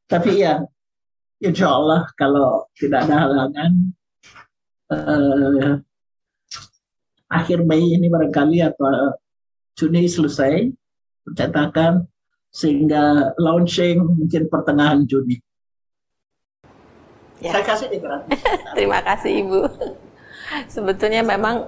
[0.07, 0.63] Tapi ya
[1.43, 3.71] insya Allah kalau tidak ada halangan
[4.91, 5.71] uh,
[7.32, 9.15] akhir Mei ini barangkali atau
[9.79, 10.67] Juni selesai
[11.23, 12.03] percetakan
[12.51, 15.39] sehingga launching mungkin pertengahan Juni.
[17.42, 17.58] Ya.
[17.58, 17.88] Saya kasih
[18.78, 19.60] Terima kasih Ibu.
[20.70, 21.66] Sebetulnya memang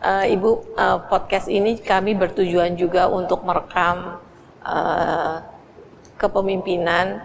[0.00, 0.50] uh, Ibu
[0.80, 4.16] uh, podcast ini kami bertujuan juga untuk merekam
[4.64, 5.44] uh,
[6.16, 7.20] kepemimpinan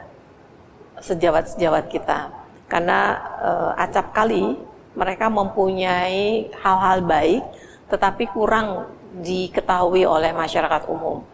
[1.00, 2.36] sejawat-sejawat kita.
[2.68, 4.60] Karena uh, acap kali
[5.00, 7.44] mereka mempunyai hal-hal baik
[7.88, 8.92] tetapi kurang
[9.24, 11.26] diketahui oleh masyarakat umum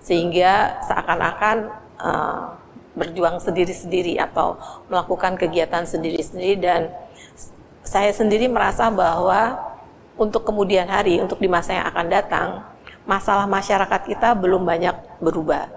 [0.00, 1.68] sehingga seakan-akan
[2.00, 2.59] uh,
[3.00, 4.60] berjuang sendiri-sendiri atau
[4.92, 6.92] melakukan kegiatan sendiri-sendiri dan
[7.80, 9.56] saya sendiri merasa bahwa
[10.20, 12.48] untuk kemudian hari untuk di masa yang akan datang
[13.08, 14.92] masalah masyarakat kita belum banyak
[15.24, 15.72] berubah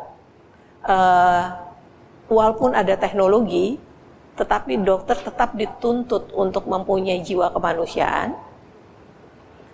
[0.83, 1.55] uh,
[2.27, 3.79] walaupun ada teknologi
[4.35, 8.35] tetapi dokter tetap dituntut untuk mempunyai jiwa kemanusiaan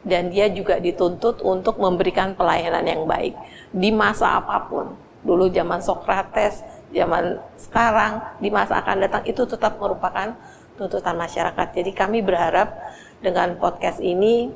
[0.03, 3.35] dan dia juga dituntut untuk memberikan pelayanan yang baik
[3.75, 4.95] di masa apa pun.
[5.19, 10.33] Dulu zaman Sokrates, zaman sekarang, di masa akan datang itu tetap merupakan
[10.79, 11.67] tuntutan masyarakat.
[11.75, 12.73] Jadi kami berharap
[13.19, 14.49] dengan podcast ini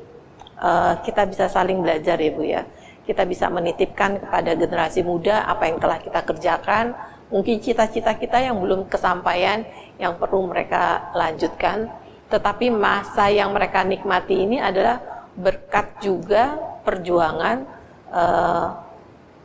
[0.58, 2.62] uh, kita bisa saling belajar ya Bu ya.
[3.04, 6.96] Kita bisa menitipkan kepada generasi muda apa yang telah kita kerjakan,
[7.28, 9.68] mungkin cita-cita kita yang belum kesampaian
[10.00, 11.92] yang perlu mereka lanjutkan.
[12.32, 15.04] Tetapi masa yang mereka nikmati ini adalah
[15.36, 17.68] berkat juga perjuangan
[18.08, 18.68] uh,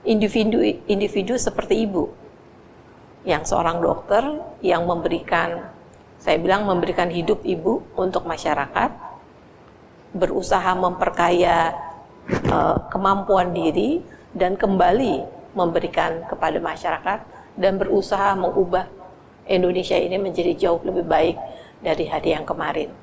[0.07, 2.18] individu individu seperti ibu
[3.27, 4.23] yang seorang dokter
[4.63, 5.71] yang memberikan
[6.19, 8.91] saya bilang memberikan hidup ibu untuk masyarakat
[10.11, 11.71] berusaha memperkaya
[12.51, 14.03] uh, kemampuan diri
[14.35, 15.23] dan kembali
[15.55, 17.19] memberikan kepada masyarakat
[17.55, 18.87] dan berusaha mengubah
[19.49, 21.35] Indonesia ini menjadi jauh lebih baik
[21.81, 22.93] dari hari yang kemarin.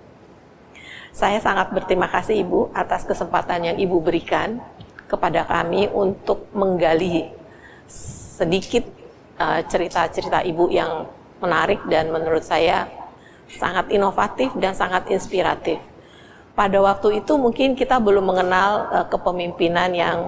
[1.11, 4.61] Saya sangat berterima kasih Ibu atas kesempatan yang Ibu berikan
[5.09, 7.33] kepada kami untuk menggali
[7.89, 8.85] sedikit
[9.39, 11.05] cerita-cerita uh, ibu yang
[11.45, 12.89] menarik dan menurut saya
[13.47, 15.79] sangat inovatif dan sangat inspiratif.
[16.57, 20.19] Pada waktu itu mungkin kita belum mengenal uh, kepemimpinan yang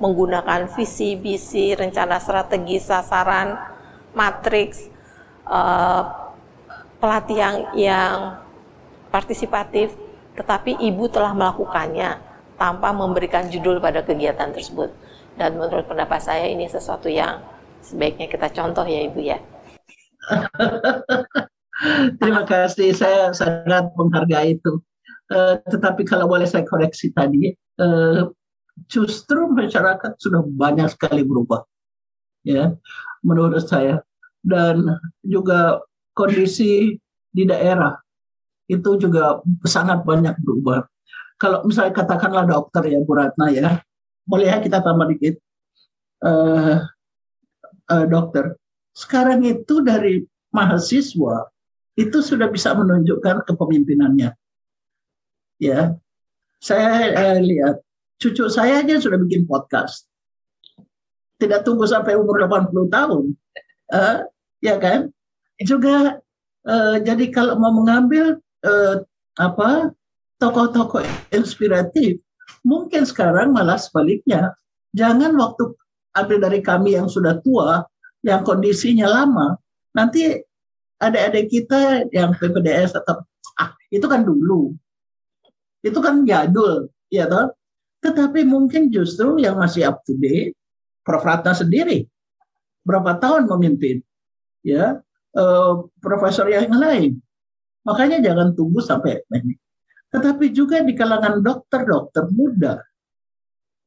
[0.00, 3.54] menggunakan visi, misi, rencana strategi, sasaran,
[4.16, 4.90] matriks,
[5.46, 6.32] uh,
[6.98, 8.40] pelatihan yang
[9.12, 9.94] partisipatif,
[10.34, 12.18] tetapi ibu telah melakukannya
[12.58, 14.90] tanpa memberikan judul pada kegiatan tersebut.
[15.34, 17.42] Dan menurut pendapat saya ini sesuatu yang
[17.84, 19.38] sebaiknya kita contoh ya Ibu ya.
[22.20, 24.80] Terima kasih, saya sangat menghargai itu.
[25.28, 28.28] Uh, tetapi kalau boleh saya koreksi tadi, uh,
[28.88, 31.64] justru masyarakat sudah banyak sekali berubah,
[32.44, 32.72] ya,
[33.20, 34.00] menurut saya.
[34.44, 34.84] Dan
[35.24, 35.80] juga
[36.12, 36.96] kondisi
[37.32, 37.96] di daerah
[38.68, 40.84] itu juga sangat banyak berubah
[41.44, 43.82] kalau misalnya katakanlah dokter ya Bu Ratna ya,
[44.24, 45.34] boleh ya kita tambah dikit
[46.22, 46.78] uh,
[47.90, 48.56] uh, dokter.
[48.94, 50.22] Sekarang itu dari
[50.54, 51.50] mahasiswa
[51.94, 54.34] itu sudah bisa menunjukkan kepemimpinannya.
[55.62, 55.94] Ya,
[56.58, 57.82] saya uh, lihat
[58.18, 60.06] cucu saya aja sudah bikin podcast.
[61.38, 63.24] Tidak tunggu sampai umur 80 tahun,
[63.90, 64.18] uh,
[64.62, 65.10] ya kan?
[65.62, 66.22] Juga
[66.66, 69.02] uh, jadi kalau mau mengambil uh,
[69.38, 69.94] apa
[70.38, 71.02] tokoh-tokoh
[71.34, 72.22] inspiratif.
[72.64, 74.54] Mungkin sekarang malah sebaliknya.
[74.94, 75.74] Jangan waktu
[76.14, 77.82] ada dari kami yang sudah tua,
[78.22, 79.58] yang kondisinya lama,
[79.92, 80.38] nanti
[81.02, 83.26] adik-adik kita yang PPDS atau
[83.58, 84.72] ah itu kan dulu,
[85.82, 87.52] itu kan jadul, ya toh.
[88.00, 90.54] Tetapi mungkin justru yang masih up to date,
[91.02, 92.06] Prof Ratna sendiri
[92.86, 94.00] berapa tahun memimpin,
[94.62, 95.02] ya
[95.34, 97.18] uh, profesor yang lain.
[97.84, 99.56] Makanya jangan tunggu sampai ini
[100.14, 102.78] tetapi juga di kalangan dokter-dokter muda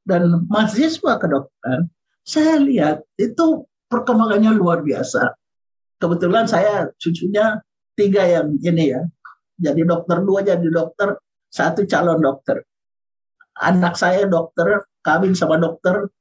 [0.03, 1.87] dan mahasiswa kedokteran,
[2.27, 5.31] saya lihat itu perkembangannya luar biasa.
[5.97, 7.63] Kebetulan saya cucunya
[7.95, 9.01] tiga yang ini ya,
[9.55, 11.15] jadi dokter dua jadi dokter,
[11.47, 12.61] satu calon dokter.
[13.57, 16.11] Anak saya dokter, kawin sama dokter,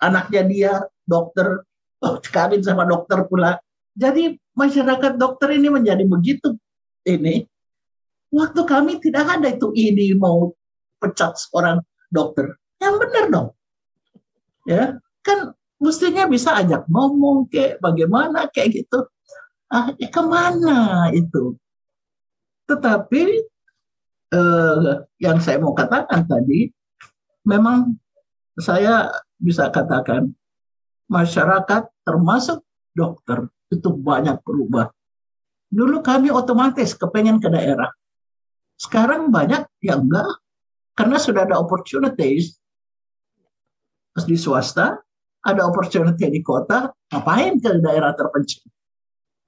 [0.00, 0.72] anaknya dia
[1.04, 1.66] dokter,
[2.00, 3.60] oh, kawin sama dokter pula.
[3.92, 6.54] Jadi masyarakat dokter ini menjadi begitu
[7.04, 7.44] ini
[8.28, 10.52] Waktu kami tidak ada itu ini mau
[11.00, 11.80] pecat seorang
[12.12, 12.60] dokter.
[12.76, 13.48] Yang benar dong.
[14.68, 14.84] Ya,
[15.28, 19.04] kan mestinya bisa ajak ngomong kayak bagaimana kayak gitu.
[19.68, 21.52] Ah, ya ke mana itu?
[22.64, 23.22] Tetapi
[24.32, 26.72] eh, yang saya mau katakan tadi,
[27.44, 27.92] memang
[28.56, 30.32] saya bisa katakan
[31.08, 32.64] masyarakat termasuk
[32.96, 34.88] dokter itu banyak berubah.
[35.68, 37.92] Dulu kami otomatis kepengen ke daerah.
[38.80, 40.32] Sekarang banyak yang enggak,
[40.96, 42.56] karena sudah ada opportunities.
[44.18, 44.98] Di swasta,
[45.48, 48.68] ada opportunity di kota, ngapain ke daerah terpencil?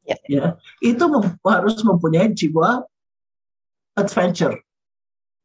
[0.09, 0.17] Ya.
[0.27, 0.47] ya,
[0.81, 2.83] itu mem harus mempunyai jiwa
[3.95, 4.57] adventure,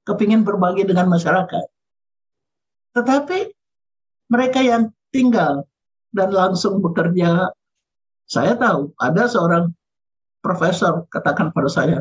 [0.08, 1.66] kepingin berbagi dengan masyarakat.
[2.96, 3.40] Tetapi
[4.32, 5.68] mereka yang tinggal
[6.16, 7.52] dan langsung bekerja,
[8.26, 9.70] saya tahu ada seorang
[10.40, 12.00] profesor katakan pada saya,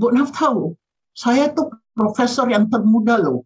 [0.00, 0.72] Bu Naf tahu,
[1.12, 3.44] saya tuh profesor yang termuda loh.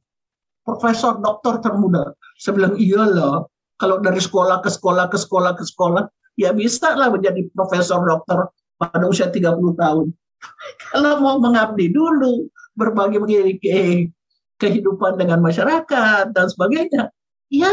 [0.62, 2.14] Profesor doktor termuda.
[2.35, 3.47] Saya bilang, iyalah,
[3.78, 6.05] kalau dari sekolah ke sekolah ke sekolah ke sekolah,
[6.39, 10.07] ya bisa lah menjadi profesor dokter pada usia 30 tahun.
[10.93, 13.18] kalau mau mengabdi dulu, berbagi
[13.62, 14.11] ke
[14.59, 17.11] kehidupan dengan masyarakat dan sebagainya,
[17.51, 17.70] ya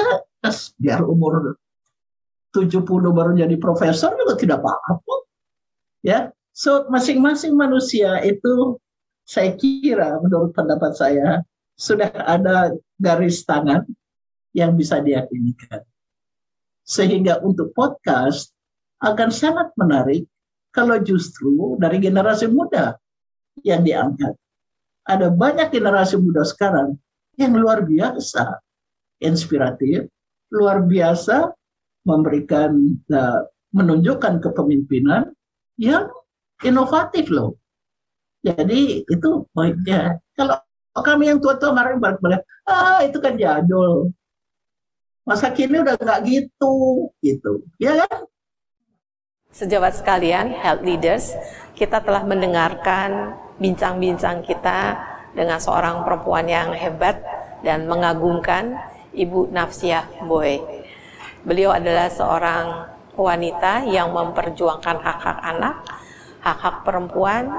[0.78, 1.58] biar umur
[2.54, 5.16] 70 baru jadi profesor juga tidak apa-apa.
[6.02, 8.76] Ya, So masing-masing manusia itu
[9.24, 11.40] saya kira menurut pendapat saya
[11.80, 13.88] sudah ada garis tangan
[14.52, 15.84] yang bisa diyakinikan.
[16.84, 18.52] Sehingga untuk podcast
[19.02, 20.28] akan sangat menarik
[20.72, 22.96] kalau justru dari generasi muda
[23.64, 24.34] yang diangkat.
[25.08, 26.96] Ada banyak generasi muda sekarang
[27.36, 28.62] yang luar biasa
[29.22, 30.08] inspiratif,
[30.54, 31.52] luar biasa
[32.06, 33.42] memberikan uh,
[33.72, 35.32] menunjukkan kepemimpinan
[35.80, 36.10] yang
[36.62, 37.58] inovatif loh.
[38.42, 40.18] Jadi itu baiknya.
[40.34, 40.58] Kalau
[40.98, 44.10] kami yang tua-tua kemarin balik-balik, ah itu kan jadul.
[45.22, 46.74] Masa kini udah nggak gitu,
[47.22, 48.26] gitu, ya kan?
[49.54, 51.38] Sejawat sekalian, health leaders,
[51.78, 54.98] kita telah mendengarkan bincang-bincang kita
[55.38, 57.22] dengan seorang perempuan yang hebat
[57.62, 58.80] dan mengagumkan,
[59.14, 60.58] Ibu Nafsiah Boy.
[61.46, 65.86] Beliau adalah seorang wanita yang memperjuangkan hak-hak anak,
[66.42, 67.52] hak-hak perempuan,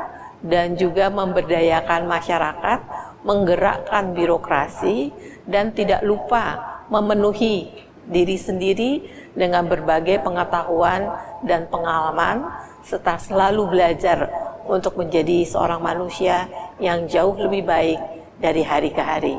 [0.42, 2.80] dan juga memberdayakan masyarakat,
[3.22, 5.14] menggerakkan birokrasi,
[5.46, 7.72] dan tidak lupa memenuhi
[8.04, 9.00] diri sendiri
[9.32, 11.08] dengan berbagai pengetahuan
[11.40, 12.52] dan pengalaman,
[12.84, 14.28] serta selalu belajar
[14.68, 17.98] untuk menjadi seorang manusia yang jauh lebih baik
[18.36, 19.36] dari hari ke hari.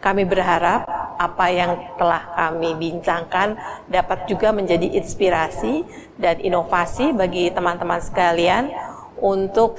[0.00, 0.88] Kami berharap
[1.20, 3.52] apa yang telah kami bincangkan
[3.84, 5.84] dapat juga menjadi inspirasi
[6.16, 8.72] dan inovasi bagi teman-teman sekalian
[9.20, 9.76] untuk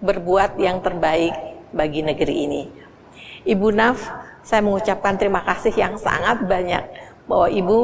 [0.00, 1.36] berbuat yang terbaik
[1.76, 2.62] bagi negeri ini.
[3.44, 4.00] Ibu Naf,
[4.42, 6.84] saya mengucapkan terima kasih yang sangat banyak
[7.28, 7.80] bahwa Ibu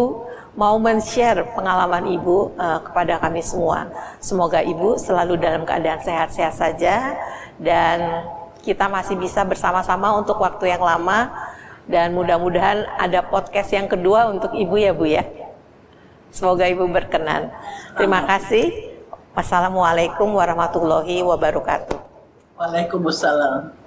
[0.57, 3.87] mau men-share pengalaman Ibu uh, kepada kami semua.
[4.19, 7.15] Semoga Ibu selalu dalam keadaan sehat-sehat saja
[7.61, 8.27] dan
[8.65, 11.31] kita masih bisa bersama-sama untuk waktu yang lama
[11.87, 15.23] dan mudah-mudahan ada podcast yang kedua untuk Ibu ya Bu ya.
[16.35, 17.53] Semoga Ibu berkenan.
[17.95, 18.97] Terima kasih.
[19.37, 22.01] Wassalamualaikum warahmatullahi wabarakatuh.
[22.57, 23.86] Waalaikumsalam.